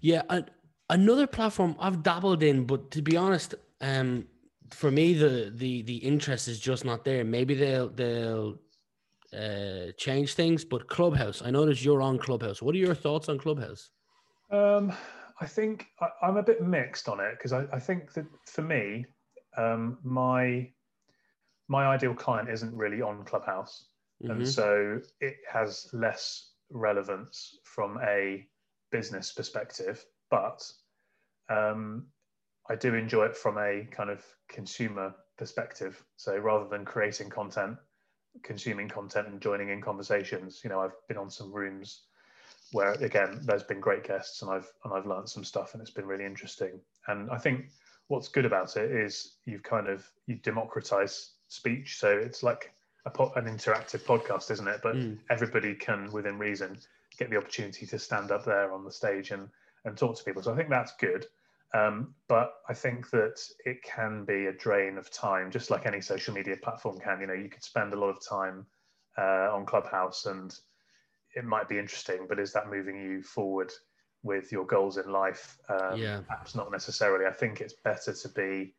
[0.00, 0.50] Yeah, and
[0.90, 4.26] another platform I've dabbled in, but to be honest, um,
[4.74, 7.24] for me the the the interest is just not there.
[7.24, 8.58] Maybe they'll they'll
[9.32, 11.42] uh, change things, but Clubhouse.
[11.42, 12.60] I noticed you're on Clubhouse.
[12.60, 13.90] What are your thoughts on Clubhouse?
[14.50, 14.92] Um,
[15.40, 18.62] I think I, am a bit mixed on it because I, I, think that for
[18.62, 19.06] me,
[19.56, 20.70] um, my
[21.68, 23.86] my ideal client isn't really on Clubhouse,
[24.22, 24.32] mm-hmm.
[24.32, 28.46] and so it has less relevance from a
[28.92, 30.04] business perspective.
[30.30, 30.62] But
[31.48, 32.06] um,
[32.68, 36.02] I do enjoy it from a kind of consumer perspective.
[36.16, 37.76] So rather than creating content,
[38.42, 42.02] consuming content and joining in conversations, you know, I've been on some rooms
[42.72, 45.90] where again there's been great guests and I've and I've learned some stuff and it's
[45.90, 46.80] been really interesting.
[47.06, 47.66] And I think
[48.08, 52.72] what's good about it is you've kind of you democratize speech, so it's like
[53.06, 54.80] a po- an interactive podcast, isn't it?
[54.82, 55.18] But mm.
[55.30, 56.78] everybody can, within reason,
[57.18, 59.48] get the opportunity to stand up there on the stage and
[59.84, 60.42] and talk to people.
[60.42, 61.26] So I think that's good.
[61.74, 66.00] Um, but I think that it can be a drain of time, just like any
[66.00, 67.20] social media platform can.
[67.20, 68.64] You know, you could spend a lot of time
[69.18, 70.56] uh, on Clubhouse, and
[71.34, 73.72] it might be interesting, but is that moving you forward
[74.22, 75.58] with your goals in life?
[75.68, 77.26] Um, yeah, perhaps not necessarily.
[77.26, 78.74] I think it's better to be,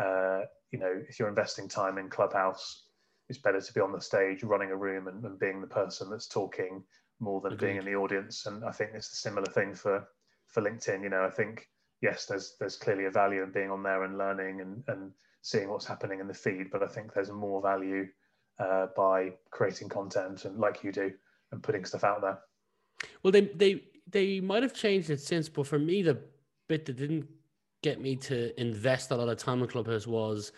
[0.00, 2.84] uh, you know, if you're investing time in Clubhouse,
[3.28, 6.08] it's better to be on the stage, running a room, and, and being the person
[6.08, 6.84] that's talking
[7.18, 7.66] more than Agreed.
[7.66, 8.46] being in the audience.
[8.46, 10.06] And I think it's a similar thing for
[10.46, 11.02] for LinkedIn.
[11.02, 11.68] You know, I think
[12.00, 15.68] yes, there's there's clearly a value in being on there and learning and and seeing
[15.68, 18.06] what's happening in the feed, but I think there's more value
[18.58, 21.12] uh, by creating content and like you do
[21.52, 22.38] and putting stuff out there.
[23.22, 26.18] Well, they they they might have changed it since, but for me, the
[26.68, 27.26] bit that didn't
[27.82, 30.52] get me to invest a lot of time in Clubhouse was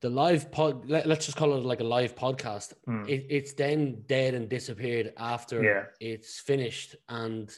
[0.00, 0.88] the live pod.
[0.88, 2.74] Let, us just call it like a live podcast.
[2.86, 3.08] Mm.
[3.08, 5.84] It, it's then dead and disappeared after yeah.
[6.00, 7.50] it's finished, and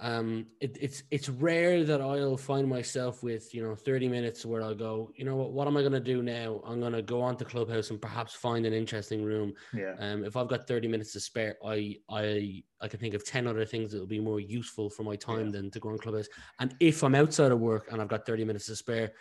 [0.00, 4.60] um, it, it's it's rare that I'll find myself with you know 30 minutes where
[4.60, 6.60] I'll go, you know what, what am I going to do now?
[6.66, 9.54] I'm going to go onto Clubhouse and perhaps find an interesting room.
[9.72, 9.94] Yeah.
[10.00, 13.46] Um, if I've got 30 minutes to spare, I I I can think of 10
[13.46, 15.52] other things that will be more useful for my time yeah.
[15.52, 16.28] than to go on Clubhouse.
[16.58, 19.12] And if I'm outside of work and I've got 30 minutes to spare,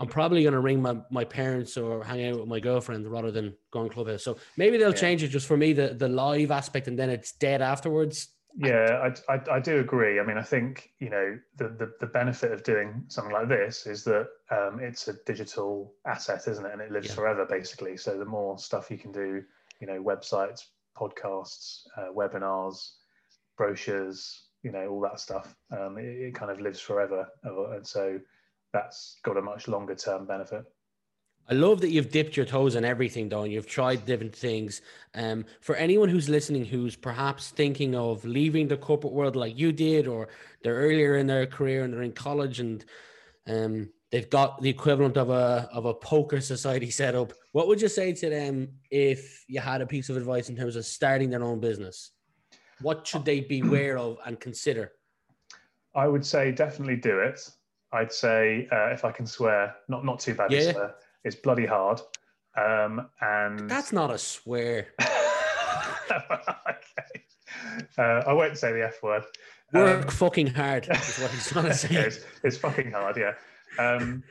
[0.00, 3.30] I'm probably going to ring my, my parents or hang out with my girlfriend rather
[3.30, 4.22] than go on Clubhouse.
[4.22, 4.96] So maybe they'll yeah.
[4.96, 9.10] change it just for me, the, the live aspect, and then it's dead afterwards yeah,
[9.28, 10.20] I, I, I, do agree.
[10.20, 13.86] I mean, I think you know the, the, the benefit of doing something like this
[13.86, 16.72] is that um, it's a digital asset, isn't it?
[16.72, 17.14] And it lives yeah.
[17.14, 17.96] forever, basically.
[17.96, 19.42] So the more stuff you can do,
[19.80, 22.92] you know, websites, podcasts, uh, webinars,
[23.56, 28.18] brochures, you know, all that stuff, um, it, it kind of lives forever, and so
[28.72, 30.64] that's got a much longer term benefit.
[31.48, 34.82] I love that you've dipped your toes in everything, though, and you've tried different things.
[35.14, 39.72] Um, for anyone who's listening, who's perhaps thinking of leaving the corporate world like you
[39.72, 40.28] did, or
[40.62, 42.84] they're earlier in their career and they're in college and
[43.48, 47.80] um, they've got the equivalent of a of a poker society set up, what would
[47.80, 51.30] you say to them if you had a piece of advice in terms of starting
[51.30, 52.12] their own business?
[52.80, 54.92] What should they beware of and consider?
[55.94, 57.40] I would say definitely do it.
[57.92, 60.52] I'd say, uh, if I can swear, not not too bad.
[60.52, 60.72] Yeah.
[60.72, 62.00] Swear, it's bloody hard.
[62.56, 64.88] Um, and that's not a swear.
[66.10, 67.24] okay.
[67.96, 69.24] Uh, I won't say the F word.
[69.72, 71.94] Work um, fucking hard is what he's trying to say.
[71.94, 73.34] it's, it's, fucking hard, yeah.
[73.78, 74.24] Um,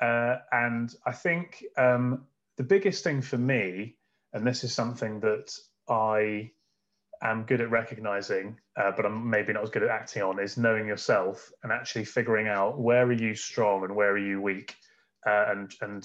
[0.00, 2.24] uh, and I think um,
[2.58, 3.96] the biggest thing for me,
[4.34, 5.54] and this is something that
[5.88, 6.50] I
[7.22, 10.58] am good at recognizing, uh, but I'm maybe not as good at acting on, is
[10.58, 14.74] knowing yourself and actually figuring out where are you strong and where are you weak,
[15.26, 16.04] uh, and and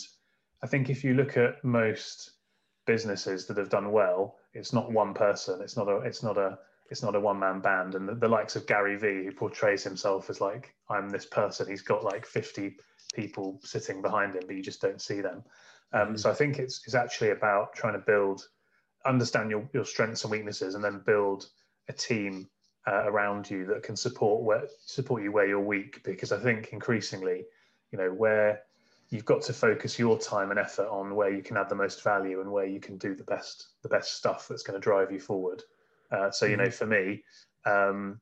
[0.63, 2.32] I think if you look at most
[2.86, 5.62] businesses that have done well, it's not one person.
[5.62, 5.98] It's not a.
[5.98, 6.58] It's not a.
[6.89, 7.96] It's not a one man band.
[7.96, 11.67] And the, the, likes of Gary Vee, who portrays himself as like I'm this person.
[11.70, 12.78] He's got like 50
[13.13, 15.43] people sitting behind him, but you just don't see them.
[15.91, 16.20] Um, mm.
[16.20, 18.48] So I think it's it's actually about trying to build,
[19.06, 21.48] understand your your strengths and weaknesses, and then build
[21.89, 22.50] a team
[22.88, 26.02] uh, around you that can support where support you where you're weak.
[26.04, 27.43] Because I think increasingly,
[27.91, 28.62] you know, where
[29.10, 32.04] you've got to focus your time and effort on where you can add the most
[32.04, 35.12] value and where you can do the best the best stuff that's going to drive
[35.12, 35.63] you forward.
[36.12, 36.72] Uh, so you know, mm-hmm.
[36.72, 37.24] for me,
[37.65, 38.20] um,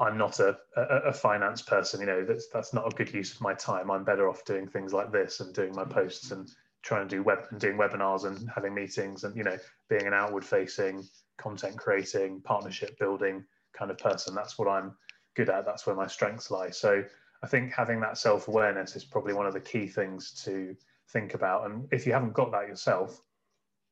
[0.00, 2.00] I'm not a, a, a, finance person.
[2.00, 3.90] You know, that's that's not a good use of my time.
[3.90, 6.50] I'm better off doing things like this and doing my posts and
[6.82, 9.56] trying to do web and doing webinars and having meetings and you know
[9.88, 11.04] being an outward facing
[11.36, 14.34] content creating partnership building kind of person.
[14.34, 14.92] That's what I'm
[15.34, 15.64] good at.
[15.64, 16.70] That's where my strengths lie.
[16.70, 17.04] So
[17.42, 20.76] I think having that self awareness is probably one of the key things to
[21.10, 21.66] think about.
[21.66, 23.20] And if you haven't got that yourself,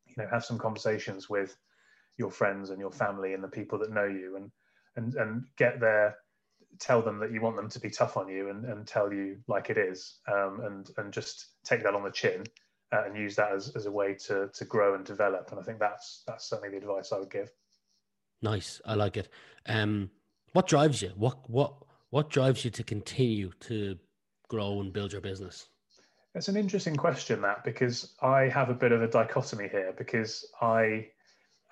[0.06, 1.56] you know, have some conversations with
[2.18, 4.50] your friends and your family and the people that know you and
[4.96, 6.16] and and get there
[6.78, 9.38] tell them that you want them to be tough on you and, and tell you
[9.48, 12.44] like it is um, and and just take that on the chin
[12.92, 15.50] uh, and use that as, as a way to to grow and develop.
[15.50, 17.50] And i think that's that's certainly the advice i would give.
[18.42, 18.80] Nice.
[18.84, 19.28] I like it.
[19.66, 20.10] Um
[20.52, 21.12] what drives you?
[21.16, 21.74] What what
[22.10, 23.98] what drives you to continue to
[24.48, 25.68] grow and build your business
[26.34, 30.46] it's an interesting question that because i have a bit of a dichotomy here because
[30.60, 31.06] i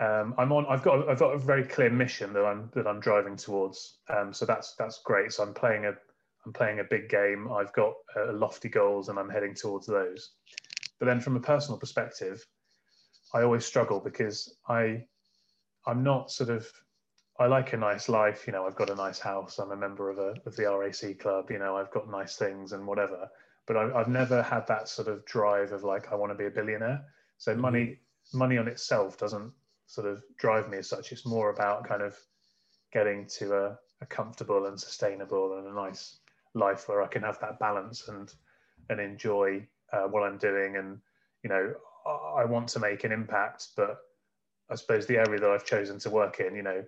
[0.00, 0.66] um, I'm on.
[0.68, 1.08] I've got.
[1.08, 3.98] I've got a very clear mission that I'm that I'm driving towards.
[4.08, 5.32] Um, so that's that's great.
[5.32, 5.92] So I'm playing a.
[6.44, 7.50] I'm playing a big game.
[7.52, 10.32] I've got uh, lofty goals, and I'm heading towards those.
[10.98, 12.44] But then, from a personal perspective,
[13.32, 15.04] I always struggle because I,
[15.86, 16.66] I'm not sort of.
[17.38, 18.46] I like a nice life.
[18.46, 19.58] You know, I've got a nice house.
[19.58, 21.50] I'm a member of a of the RAC club.
[21.50, 23.28] You know, I've got nice things and whatever.
[23.66, 26.46] But I, I've never had that sort of drive of like I want to be
[26.46, 27.04] a billionaire.
[27.38, 27.60] So mm-hmm.
[27.60, 27.98] money
[28.32, 29.52] money on itself doesn't
[29.86, 31.12] sort of drive me as such.
[31.12, 32.16] It's more about kind of
[32.92, 36.18] getting to a, a comfortable and sustainable and a nice
[36.54, 38.32] life where I can have that balance and
[38.90, 40.76] and enjoy uh, what I'm doing.
[40.76, 40.98] And
[41.42, 41.74] you know,
[42.06, 43.98] I want to make an impact, but
[44.70, 46.84] I suppose the area that I've chosen to work in, you know,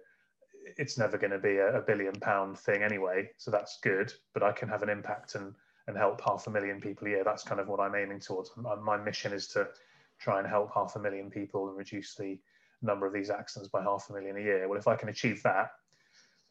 [0.77, 3.31] it's never going to be a, a billion pound thing anyway.
[3.39, 5.55] So that's good, but I can have an impact and
[5.89, 7.23] and help half a million people a year.
[7.25, 8.51] That's kind of what I'm aiming towards.
[8.57, 9.69] My mission is to
[10.19, 12.41] try and help half a million people and reduce the
[12.83, 14.69] number of these accidents by half a million a year.
[14.69, 15.71] Well, if I can achieve that,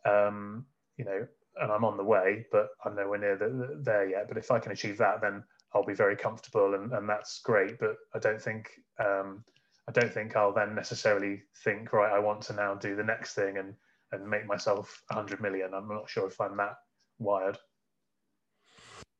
[0.05, 0.65] um,
[0.97, 1.27] you know,
[1.61, 4.29] and I'm on the way, but I'm nowhere near the, there yet.
[4.29, 7.77] But if I can achieve that, then I'll be very comfortable, and, and that's great.
[7.77, 9.43] But I don't think um,
[9.87, 13.35] I don't think I'll then necessarily think, right, I want to now do the next
[13.35, 13.75] thing and
[14.11, 15.73] and make myself 100 million.
[15.73, 16.75] I'm not sure if I'm that
[17.19, 17.57] wired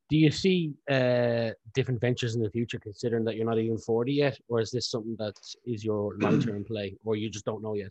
[0.08, 4.12] do you see uh, different ventures in the future, considering that you're not even 40
[4.12, 7.74] yet, or is this something that is your long-term play, or you just don't know
[7.74, 7.90] yet?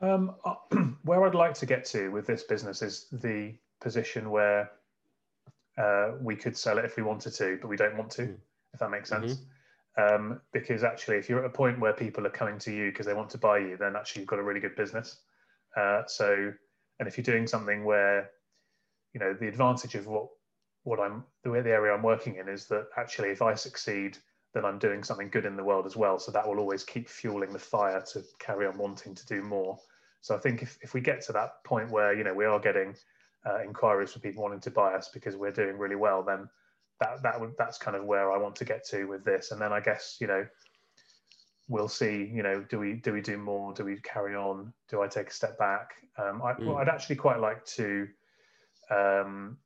[0.00, 0.54] Um, uh,
[1.04, 4.70] where I'd like to get to with this business is the position where
[5.78, 8.36] uh, we could sell it if we wanted to, but we don't want to, mm.
[8.74, 9.34] if that makes sense.
[9.34, 9.44] Mm-hmm.
[9.96, 13.06] Um, because actually, if you're at a point where people are coming to you because
[13.06, 15.20] they want to buy you, then actually you've got a really good business.
[15.76, 16.52] Uh, so,
[16.98, 18.30] and if you're doing something where,
[19.12, 20.28] you know, the advantage of what
[20.84, 24.18] what I'm the way the area I'm working in is that actually if I succeed,
[24.52, 26.18] then I'm doing something good in the world as well.
[26.18, 29.78] So that will always keep fueling the fire to carry on wanting to do more.
[30.20, 32.60] So I think if, if we get to that point where you know we are
[32.60, 32.94] getting
[33.46, 36.48] uh, inquiries from people wanting to buy us because we're doing really well, then
[37.00, 39.50] that that would that's kind of where I want to get to with this.
[39.50, 40.46] And then I guess you know
[41.68, 42.30] we'll see.
[42.32, 43.72] You know, do we do we do more?
[43.72, 44.72] Do we carry on?
[44.88, 45.94] Do I take a step back?
[46.18, 46.66] Um, I, mm.
[46.66, 48.06] well, I'd actually quite like to
[48.90, 49.56] um,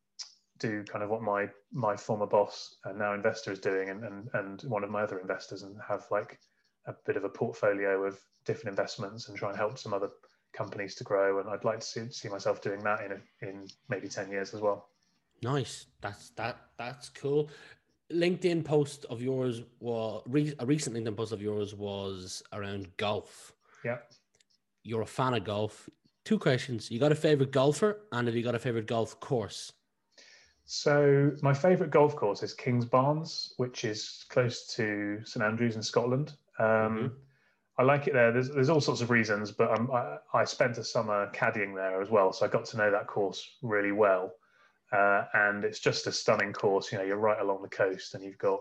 [0.58, 4.28] do kind of what my my former boss and now investor is doing and, and
[4.34, 6.38] and one of my other investors and have like
[6.86, 10.10] a bit of a portfolio of different investments and try and help some other
[10.52, 13.68] companies to grow and I'd like to see, see myself doing that in a, in
[13.88, 14.88] maybe 10 years as well
[15.42, 17.50] nice that's that that's cool
[18.12, 20.22] LinkedIn post of yours was
[20.58, 23.52] a recent LinkedIn post of yours was around golf
[23.84, 23.98] yeah
[24.82, 25.88] you're a fan of golf
[26.24, 29.72] two questions you got a favorite golfer and have you got a favorite golf course
[30.70, 35.82] so my favourite golf course is King's Kingsbarns, which is close to St Andrews in
[35.82, 36.34] Scotland.
[36.58, 37.06] Um, mm-hmm.
[37.78, 38.32] I like it there.
[38.32, 42.10] There's, there's all sorts of reasons, but I, I spent a summer caddying there as
[42.10, 44.30] well, so I got to know that course really well.
[44.92, 46.90] Uh, and it's just a stunning course.
[46.90, 48.60] You know, you're right along the coast, and you've got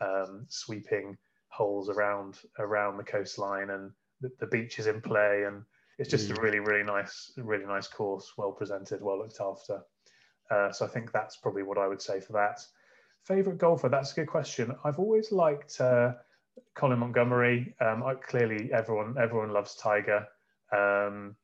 [0.00, 1.16] um, sweeping
[1.48, 3.90] holes around around the coastline, and
[4.20, 5.62] the, the beach is in play, and
[5.98, 6.38] it's just mm.
[6.38, 9.82] a really, really nice, really nice course, well presented, well looked after.
[10.50, 12.64] Uh, so I think that's probably what I would say for that.
[13.24, 13.88] Favorite golfer?
[13.88, 14.74] That's a good question.
[14.84, 16.12] I've always liked uh,
[16.74, 17.74] Colin Montgomerie.
[17.80, 20.26] Um, I, clearly, everyone everyone loves Tiger.
[20.72, 21.34] Um,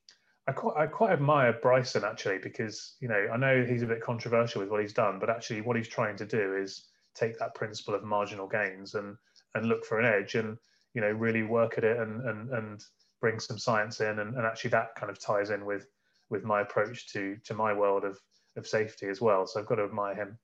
[0.49, 4.03] I quite, I quite admire Bryson actually because you know I know he's a bit
[4.03, 7.55] controversial with what he's done, but actually what he's trying to do is take that
[7.55, 9.16] principle of marginal gains and
[9.55, 10.57] and look for an edge and
[10.95, 12.84] you know really work at it and and and
[13.20, 15.86] bring some science in and, and actually that kind of ties in with
[16.28, 18.18] with my approach to to my world of
[18.57, 19.47] of safety as well.
[19.47, 20.38] So I've got to admire him.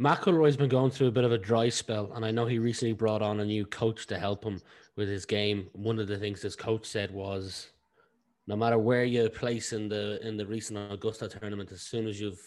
[0.00, 2.94] McIlroy's been going through a bit of a dry spell, and I know he recently
[2.94, 4.62] brought on a new coach to help him
[4.96, 5.68] with his game.
[5.72, 7.68] One of the things this coach said was,
[8.50, 12.20] no matter where you place in the in the recent Augusta tournament, as soon as
[12.20, 12.44] you've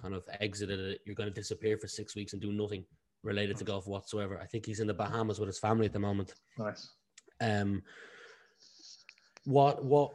[0.00, 2.84] kind of exited it, you're going to disappear for six weeks and do nothing
[3.22, 4.38] related to golf whatsoever.
[4.38, 6.34] I think he's in the Bahamas with his family at the moment.
[6.58, 6.90] Nice.
[7.40, 7.82] Um,
[9.44, 10.12] what what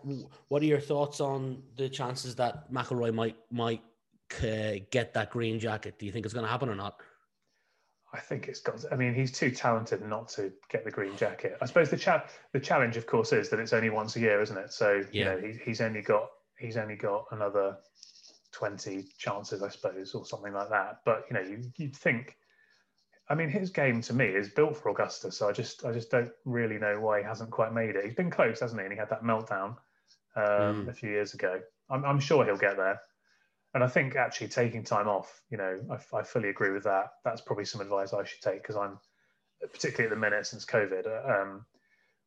[0.50, 3.82] what are your thoughts on the chances that McIlroy might might
[4.44, 5.98] uh, get that green jacket?
[5.98, 7.02] Do you think it's going to happen or not?
[8.14, 8.84] I think it's got.
[8.91, 11.57] I mean, he's too talented not to get the green jacket.
[11.62, 14.41] I suppose the cha- the challenge, of course, is that it's only once a year,
[14.41, 14.74] isn't it?
[14.74, 15.36] So yeah.
[15.36, 17.78] you know, he, he's only got he's only got another
[18.51, 20.99] twenty chances, I suppose, or something like that.
[21.05, 22.38] But you know, you you'd think.
[23.30, 26.12] I mean, his game to me is built for Augusta, so I just I just
[26.12, 28.03] don't really know why he hasn't quite made it.
[28.03, 28.86] He's been close, hasn't he?
[28.86, 29.78] And he had that meltdown
[30.36, 30.88] um, mm.
[30.89, 31.62] a few years ago.
[31.89, 32.99] I'm, I'm sure he'll get there
[33.74, 37.11] and I think actually taking time off, you know, I, I, fully agree with that.
[37.24, 38.99] That's probably some advice I should take because I'm,
[39.61, 41.65] particularly at the minute since COVID, uh, um,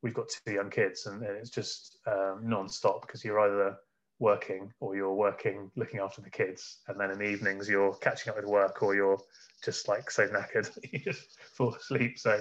[0.02, 3.76] we've got two young kids and, it's just um, non-stop because you're either
[4.20, 8.30] working or you're working looking after the kids, and then in the evenings you're catching
[8.30, 9.18] up with work or you're
[9.64, 12.18] just like so knackered you just fall asleep.
[12.18, 12.40] So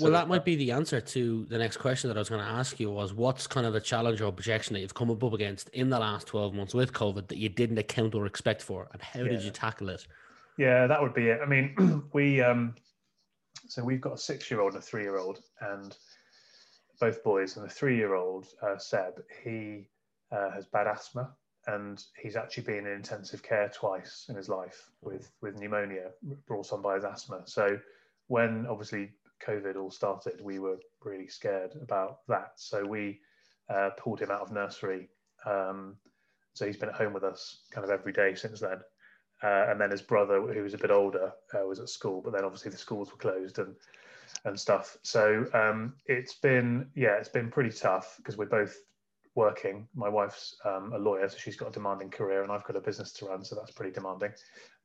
[0.00, 2.46] well, that might be the answer to the next question that I was going to
[2.46, 5.68] ask you was what's kind of the challenge or objection that you've come up against
[5.70, 9.02] in the last 12 months with COVID that you didn't account or expect for and
[9.02, 9.30] how yeah.
[9.30, 10.06] did you tackle it?
[10.58, 11.40] Yeah, that would be it.
[11.42, 12.74] I mean, we, um,
[13.68, 15.96] so we've got a six year old and a three year old and
[17.00, 19.88] both boys and the three year old, uh, Seb, he
[20.32, 21.30] uh, has bad asthma
[21.66, 26.10] and he's actually been in intensive care twice in his life with, with pneumonia
[26.46, 27.42] brought on by his asthma.
[27.46, 27.78] So
[28.28, 29.12] when obviously
[29.46, 32.52] COVID all started, we were really scared about that.
[32.56, 33.20] So we
[33.68, 35.08] uh, pulled him out of nursery.
[35.46, 35.96] Um,
[36.54, 38.80] so he's been at home with us kind of every day since then.
[39.42, 42.32] Uh, and then his brother, who was a bit older, uh, was at school, but
[42.32, 43.74] then obviously the schools were closed and
[44.44, 44.96] and stuff.
[45.02, 48.76] So um, it's been yeah, it's been pretty tough because we're both
[49.34, 49.88] working.
[49.94, 52.80] My wife's um, a lawyer, so she's got a demanding career, and I've got a
[52.80, 54.32] business to run, so that's pretty demanding.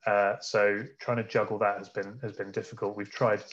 [0.05, 2.95] Uh, so trying to juggle that has been has been difficult.
[2.95, 3.43] We've tried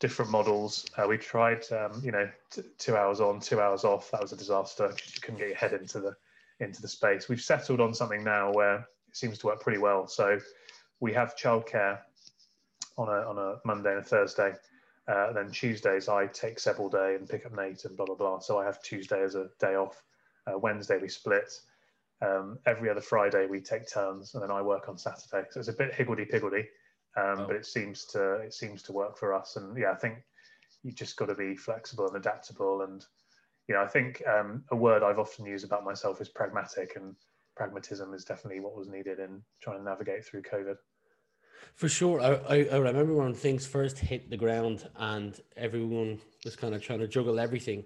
[0.00, 0.86] different models.
[0.96, 4.10] Uh, we tried, um, you know, t- two hours on, two hours off.
[4.10, 4.92] That was a disaster.
[5.14, 6.16] You couldn't get your head into the
[6.60, 7.28] into the space.
[7.28, 8.76] We've settled on something now where
[9.08, 10.06] it seems to work pretty well.
[10.06, 10.38] So
[11.00, 12.00] we have childcare
[12.96, 14.54] on a on a Monday and a Thursday.
[15.06, 18.38] Uh, then Tuesdays I take all day and pick up Nate and blah blah blah.
[18.40, 20.02] So I have Tuesday as a day off.
[20.46, 21.52] Uh, Wednesday we split.
[22.22, 25.46] Um, every other Friday we take turns, and then I work on Saturday.
[25.50, 26.68] So it's a bit higgledy piggledy
[27.16, 27.46] um, oh.
[27.46, 29.56] but it seems to it seems to work for us.
[29.56, 30.18] And yeah, I think
[30.82, 32.82] you just got to be flexible and adaptable.
[32.82, 33.04] And
[33.68, 37.14] you know, I think um, a word I've often used about myself is pragmatic, and
[37.56, 40.76] pragmatism is definitely what was needed in trying to navigate through COVID.
[41.76, 46.56] For sure, I, I, I remember when things first hit the ground and everyone was
[46.56, 47.84] kind of trying to juggle everything.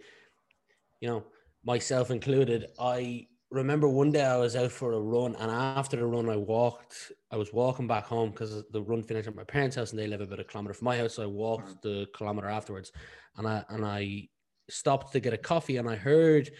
[1.00, 1.24] You know,
[1.64, 2.66] myself included.
[2.78, 6.36] I remember one day I was out for a run, and after the run, I
[6.36, 7.12] walked.
[7.30, 10.06] I was walking back home because the run finished at my parents' house, and they
[10.06, 11.14] live about a kilometer from my house.
[11.14, 12.92] So I walked the kilometer afterwards,
[13.36, 14.28] and I and I
[14.68, 16.50] stopped to get a coffee, and I heard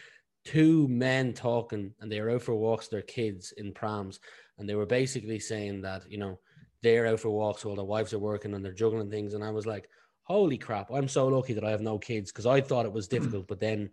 [0.44, 4.20] two men talking, and they were out for walks their kids in prams,
[4.58, 6.38] and they were basically saying that you know
[6.82, 9.50] they're out for walks while their wives are working and they're juggling things, and I
[9.50, 9.88] was like.
[10.24, 10.90] Holy crap!
[10.90, 13.14] I'm so lucky that I have no kids because I thought it was hmm.
[13.16, 13.88] difficult, but then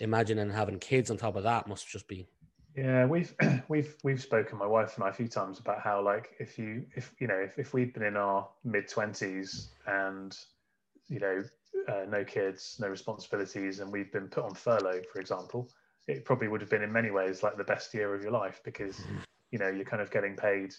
[0.00, 2.26] imagining having kids on top of that must just be
[2.76, 3.34] yeah we've
[3.68, 6.84] we've we've spoken my wife and i a few times about how like if you
[6.94, 10.36] if you know if, if we'd been in our mid 20s and
[11.08, 11.42] you know
[11.88, 15.68] uh, no kids no responsibilities and we've been put on furlough for example
[16.08, 18.60] it probably would have been in many ways like the best year of your life
[18.64, 19.18] because mm-hmm.
[19.50, 20.74] you know you're kind of getting paid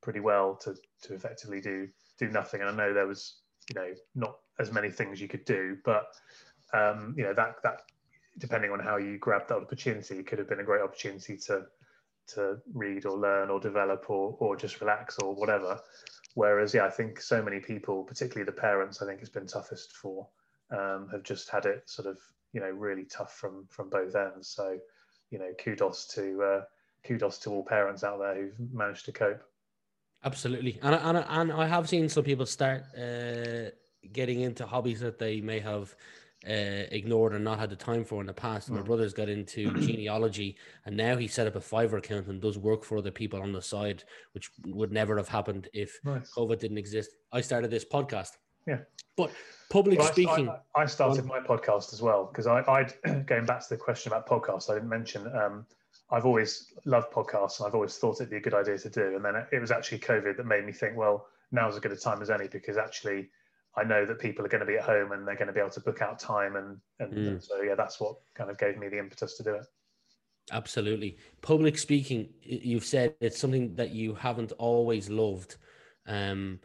[0.00, 1.88] pretty well to to effectively do
[2.18, 5.44] do nothing and i know there was you know not as many things you could
[5.44, 6.06] do but
[6.74, 7.82] um, you know that that
[8.38, 11.66] depending on how you grab that opportunity, it could have been a great opportunity to
[12.28, 15.80] to read or learn or develop or or just relax or whatever.
[16.34, 19.92] Whereas, yeah, I think so many people, particularly the parents, I think it's been toughest
[19.92, 20.26] for,
[20.70, 22.18] um, have just had it sort of
[22.52, 24.48] you know really tough from from both ends.
[24.48, 24.78] So,
[25.30, 26.60] you know, kudos to uh,
[27.04, 29.42] kudos to all parents out there who've managed to cope.
[30.24, 33.70] Absolutely, and and and I have seen some people start uh,
[34.12, 35.94] getting into hobbies that they may have
[36.46, 38.70] uh, ignored and not had the time for in the past.
[38.70, 38.84] My Mm.
[38.84, 42.84] brother's got into genealogy, and now he set up a Fiverr account and does work
[42.84, 46.32] for other people on the side, which would never have happened if Nice.
[46.32, 47.10] COVID didn't exist.
[47.32, 48.38] I started this podcast.
[48.66, 48.78] Yeah.
[49.16, 49.30] But
[49.70, 52.94] public Well, speaking, I, I started my podcast as well because I, I'd
[53.26, 54.70] going back to the question about podcasts.
[54.70, 55.26] I didn't mention.
[55.36, 55.66] Um,
[56.10, 59.16] I've always loved podcasts, and I've always thought it'd be a good idea to do.
[59.16, 61.92] And then it, it was actually COVID that made me think, well, now's as good
[61.92, 63.30] a time as any because actually,
[63.76, 65.60] I know that people are going to be at home and they're going to be
[65.60, 67.28] able to book out time, and and, Mm.
[67.28, 69.64] and so yeah, that's what kind of gave me the impetus to do it.
[70.50, 71.18] Absolutely.
[71.40, 75.56] Public speaking, you've said it's something that you haven't always loved.
[76.06, 76.58] Um,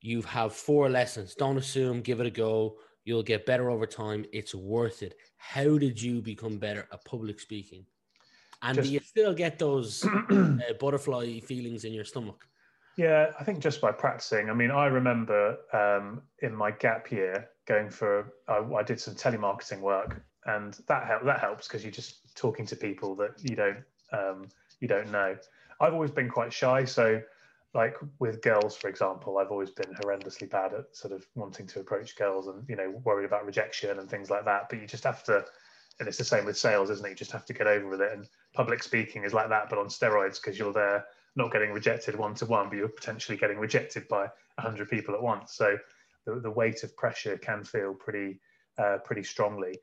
[0.00, 1.34] you have four lessons.
[1.34, 2.76] Don't assume, give it a go.
[3.04, 4.24] You'll get better over time.
[4.32, 5.14] It's worth it.
[5.38, 7.86] How did you become better at public speaking?
[8.60, 12.46] And Just- do you still get those uh, butterfly feelings in your stomach?
[12.96, 14.50] Yeah, I think just by practicing.
[14.50, 19.14] I mean, I remember um, in my gap year going for I, I did some
[19.14, 23.56] telemarketing work, and that help, that helps because you're just talking to people that you
[23.56, 23.78] don't
[24.12, 24.48] um,
[24.80, 25.36] you don't know.
[25.80, 27.22] I've always been quite shy, so
[27.74, 31.80] like with girls, for example, I've always been horrendously bad at sort of wanting to
[31.80, 34.68] approach girls and you know worried about rejection and things like that.
[34.68, 35.44] But you just have to,
[35.98, 37.10] and it's the same with sales, isn't it?
[37.10, 38.12] You just have to get over with it.
[38.12, 41.06] And public speaking is like that, but on steroids because you're there
[41.36, 44.28] not getting rejected one to one, but you're potentially getting rejected by
[44.58, 45.54] hundred people at once.
[45.54, 45.78] So
[46.26, 48.40] the, the weight of pressure can feel pretty
[48.78, 49.78] uh, pretty strongly.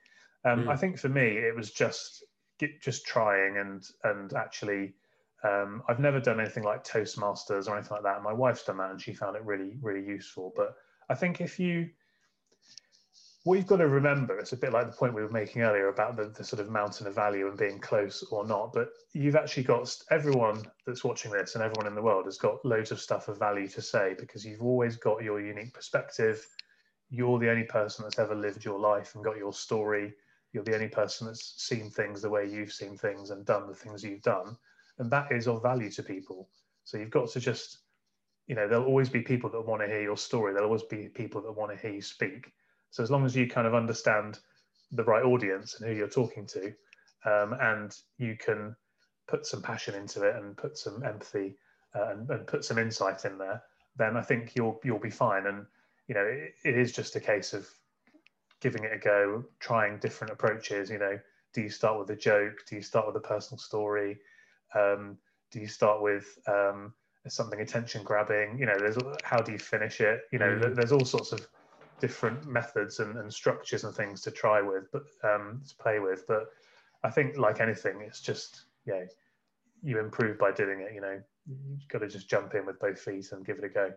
[0.45, 0.70] Um, Mm.
[0.70, 2.24] I think for me, it was just
[2.60, 4.93] get, just trying and and actually.
[5.41, 8.22] Um, I've never done anything like Toastmasters or anything like that.
[8.22, 10.52] My wife's done that and she found it really, really useful.
[10.54, 10.76] But
[11.08, 11.89] I think if you,
[13.44, 15.88] what you've got to remember, it's a bit like the point we were making earlier
[15.88, 18.74] about the, the sort of mountain of value and being close or not.
[18.74, 22.64] But you've actually got everyone that's watching this and everyone in the world has got
[22.66, 26.46] loads of stuff of value to say because you've always got your unique perspective.
[27.10, 30.14] You're the only person that's ever lived your life and got your story.
[30.52, 33.76] You're the only person that's seen things the way you've seen things and done the
[33.76, 34.58] things you've done.
[34.98, 36.50] And that is of value to people.
[36.84, 37.80] So you've got to just,
[38.48, 40.52] you know, there'll always be people that want to hear your story.
[40.52, 42.52] There'll always be people that want to hear you speak.
[42.92, 44.40] So as long as you kind of understand
[44.92, 46.74] the right audience and who you're talking to,
[47.26, 48.76] um, and you can
[49.28, 51.58] put some passion into it and put some empathy
[51.96, 53.62] uh, and, and put some insight in there,
[53.96, 55.48] then I think you'll you'll be fine.
[55.48, 55.66] And
[56.08, 57.68] you know, it, it is just a case of
[58.62, 60.90] giving it a go, trying different approaches.
[60.90, 61.20] You know,
[61.54, 62.66] do you start with a joke?
[62.68, 64.20] Do you start with a personal story?
[64.76, 65.18] Um,
[65.52, 66.94] do you start with um,
[67.28, 68.58] something attention grabbing?
[68.60, 70.22] You know, there's how do you finish it?
[70.32, 70.76] You know, Mhm.
[70.76, 71.48] there's all sorts of
[72.00, 76.26] different methods and, and structures and things to try with, but um, to play with.
[76.28, 76.47] But
[77.04, 79.04] I think, like anything, it's just yeah,
[79.84, 80.93] you improve by doing it.
[80.93, 83.70] You know, you've got to just jump in with both feet and give it a
[83.70, 83.91] go.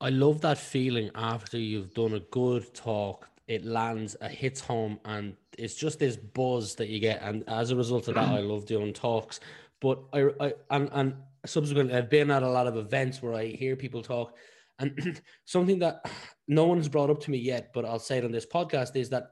[0.00, 3.28] I love that feeling after you've done a good talk.
[3.46, 7.20] It lands, it hits home, and it's just this buzz that you get.
[7.22, 9.40] And as a result of that, I love doing talks.
[9.80, 13.46] But I, I and and subsequently, I've been at a lot of events where I
[13.46, 14.36] hear people talk,
[14.78, 16.08] and something that
[16.50, 19.08] no one's brought up to me yet, but I'll say it on this podcast is
[19.10, 19.30] that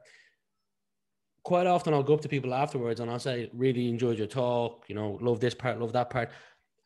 [1.42, 4.84] quite often I'll go up to people afterwards and I'll say, "Really enjoyed your talk.
[4.88, 6.30] You know, love this part, love that part."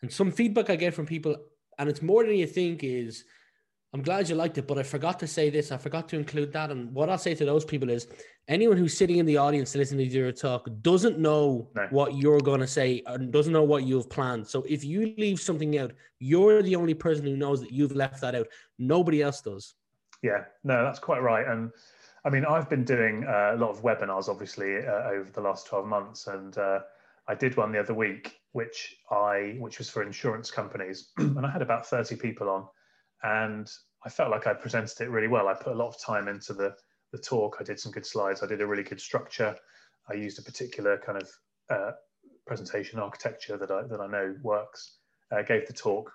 [0.01, 1.37] And some feedback I get from people,
[1.79, 3.25] and it's more than you think, is
[3.95, 5.71] I'm glad you liked it, but I forgot to say this.
[5.71, 6.71] I forgot to include that.
[6.71, 8.09] And what I'll say to those people is
[8.49, 11.89] anyone who's sitting in the audience listening to your talk doesn't know No.
[11.91, 14.47] what you're going to say and doesn't know what you've planned.
[14.49, 18.23] So if you leave something out, you're the only person who knows that you've left
[18.23, 18.49] that out.
[18.79, 19.75] Nobody else does.
[20.23, 21.47] Yeah, no, that's quite right.
[21.47, 21.73] And
[22.25, 25.67] I mean, I've been doing uh, a lot of webinars, obviously, uh, over the last
[25.67, 26.81] twelve months, and uh,
[27.29, 31.51] I did one the other week, which I which was for insurance companies, and I
[31.51, 32.69] had about thirty people on,
[33.25, 33.71] and
[34.05, 35.49] I felt like I presented it really well.
[35.49, 36.75] I put a lot of time into the
[37.11, 37.57] the talk.
[37.61, 38.43] I did some good slides.
[38.43, 39.57] I did a really good structure.
[40.09, 41.31] I used a particular kind of
[41.69, 41.93] uh,
[42.47, 44.99] presentation architecture that I that I know works.
[45.33, 46.13] Uh, gave the talk,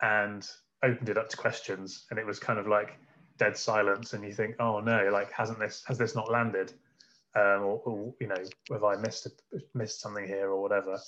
[0.00, 0.48] and
[0.82, 2.98] opened it up to questions, and it was kind of like
[3.42, 6.72] dead silence and you think oh no like hasn't this has this not landed?
[7.34, 9.26] Um, or, or you know have i missed
[9.74, 11.00] missed something here or whatever?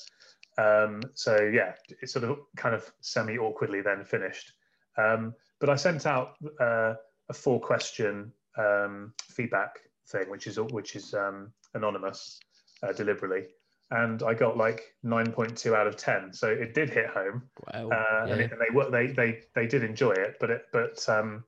[0.58, 4.52] Um, so yeah it sort of kind of semi awkwardly then finished.
[4.98, 6.28] Um, but i sent out
[6.60, 6.94] uh,
[7.28, 9.72] a four question um, feedback
[10.08, 12.40] thing which is which is um, anonymous
[12.82, 13.44] uh, deliberately.
[13.90, 17.42] And i got like 9.2 out of 10 so it did hit home.
[17.72, 17.90] Wow.
[17.90, 21.08] uh, and, it, and they were they they they did enjoy it, but it but
[21.08, 21.44] um,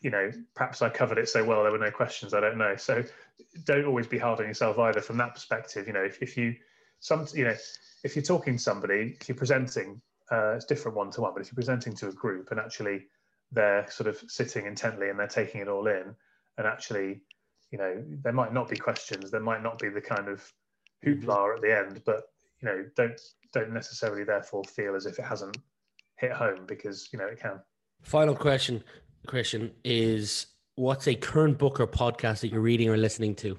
[0.00, 2.34] you know perhaps I covered it so well there were no questions.
[2.34, 2.76] I don't know.
[2.76, 3.04] So
[3.64, 5.86] don't always be hard on yourself either from that perspective.
[5.86, 6.54] You know if, if you
[7.00, 7.56] some you know
[8.04, 11.42] if you're talking to somebody if you're presenting uh, it's different one to one, but
[11.42, 13.06] if you're presenting to a group and actually
[13.50, 16.14] they're sort of sitting intently and they're taking it all in
[16.56, 17.20] and actually
[17.70, 20.52] you know, there might not be questions, there might not be the kind of
[21.04, 22.24] hoopla at the end, but
[22.60, 23.20] you know, don't
[23.52, 25.56] don't necessarily therefore feel as if it hasn't
[26.16, 27.60] hit home because you know it can.
[28.02, 28.82] Final question,
[29.26, 30.46] Christian, is
[30.76, 33.58] what's a current book or podcast that you're reading or listening to?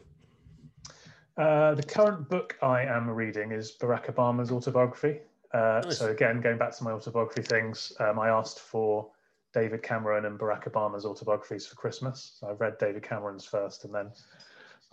[1.38, 5.20] Uh, the current book I am reading is Barack Obama's autobiography.
[5.54, 5.98] Uh, nice.
[5.98, 9.10] So again, going back to my autobiography things, um, I asked for
[9.54, 12.38] David Cameron and Barack Obama's autobiographies for Christmas.
[12.40, 14.12] So I've read David Cameron's first, and then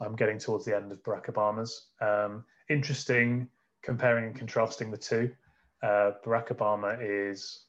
[0.00, 1.86] I'm getting towards the end of Barack Obama's.
[2.00, 3.48] Um, interesting
[3.82, 5.30] comparing and contrasting the two.
[5.82, 7.66] Uh, Barack Obama is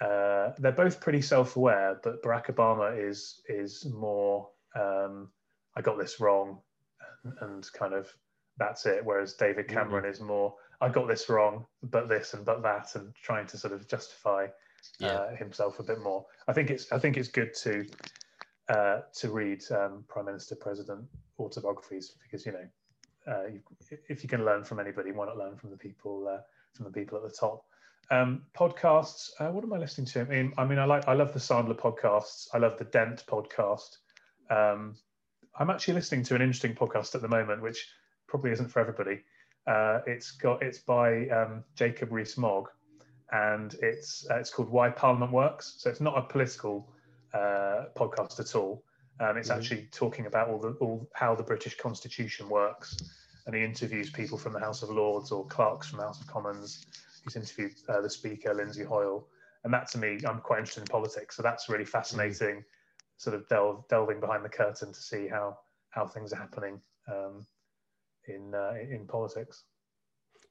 [0.00, 5.28] uh, they're both pretty self-aware, but Barack Obama is is more um,
[5.74, 6.58] I got this wrong,
[7.24, 8.12] and, and, kind of
[8.58, 9.04] that's it.
[9.04, 10.12] Whereas David Cameron mm-hmm.
[10.12, 13.72] is more I got this wrong, but this and but that, and trying to sort
[13.72, 14.48] of justify
[14.98, 15.08] yeah.
[15.08, 16.26] uh, himself a bit more.
[16.48, 17.86] I think it's I think it's good to
[18.68, 21.04] uh, to read um, Prime Minister President
[21.38, 23.60] autobiographies because you know uh, you,
[24.08, 26.42] if you can learn from anybody, why not learn from the people uh,
[26.74, 27.64] from the people at the top?
[28.10, 29.30] Um, podcasts.
[29.40, 30.20] Uh, what am I listening to?
[30.20, 32.48] I mean, I mean, I like I love the Sandler podcasts.
[32.54, 33.96] I love the Dent podcast.
[34.48, 34.96] Um,
[35.58, 37.88] I'm actually listening to an interesting podcast at the moment, which
[38.28, 39.22] probably isn't for everybody.
[39.66, 42.68] Uh, it's got it's by um, Jacob Rees-Mogg,
[43.32, 45.74] and it's uh, it's called Why Parliament Works.
[45.78, 46.88] So it's not a political
[47.34, 48.84] uh, podcast at all.
[49.18, 49.58] Um, it's mm-hmm.
[49.58, 52.96] actually talking about all the all how the British Constitution works,
[53.46, 56.28] and he interviews people from the House of Lords or clerks from the House of
[56.28, 56.86] Commons.
[57.26, 59.26] He's interviewed uh, the Speaker, Lindsay Hoyle,
[59.64, 62.56] and that to me, I'm quite interested in politics, so that's really fascinating.
[62.56, 63.18] Mm-hmm.
[63.18, 65.58] Sort of delve, delving behind the curtain to see how
[65.90, 67.44] how things are happening um,
[68.28, 69.64] in uh, in politics.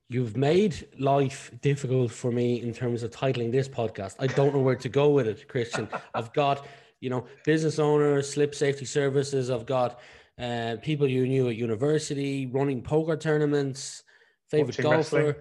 [0.09, 4.15] You've made life difficult for me in terms of titling this podcast.
[4.19, 5.87] I don't know where to go with it, Christian.
[6.13, 6.67] I've got,
[6.99, 9.49] you know, business owners, slip safety services.
[9.49, 9.99] I've got
[10.39, 14.03] uh, people you knew at university, running poker tournaments,
[14.47, 15.35] favorite Watching golfer, wrestling.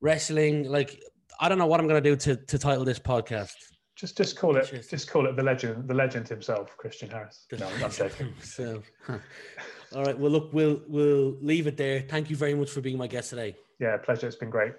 [0.00, 0.68] Wrestling.
[0.68, 1.02] Like,
[1.40, 3.54] I don't know what I'm going to do to to title this podcast.
[3.96, 7.46] Just, just call it, just, just call it the legend, the legend himself, Christian Harris.
[7.58, 8.32] No, I'm joking.
[8.40, 10.16] so, all right.
[10.16, 12.02] Well, look, we'll we'll leave it there.
[12.08, 13.56] Thank you very much for being my guest today.
[13.80, 14.26] Yeah, pleasure.
[14.28, 14.72] It's been great.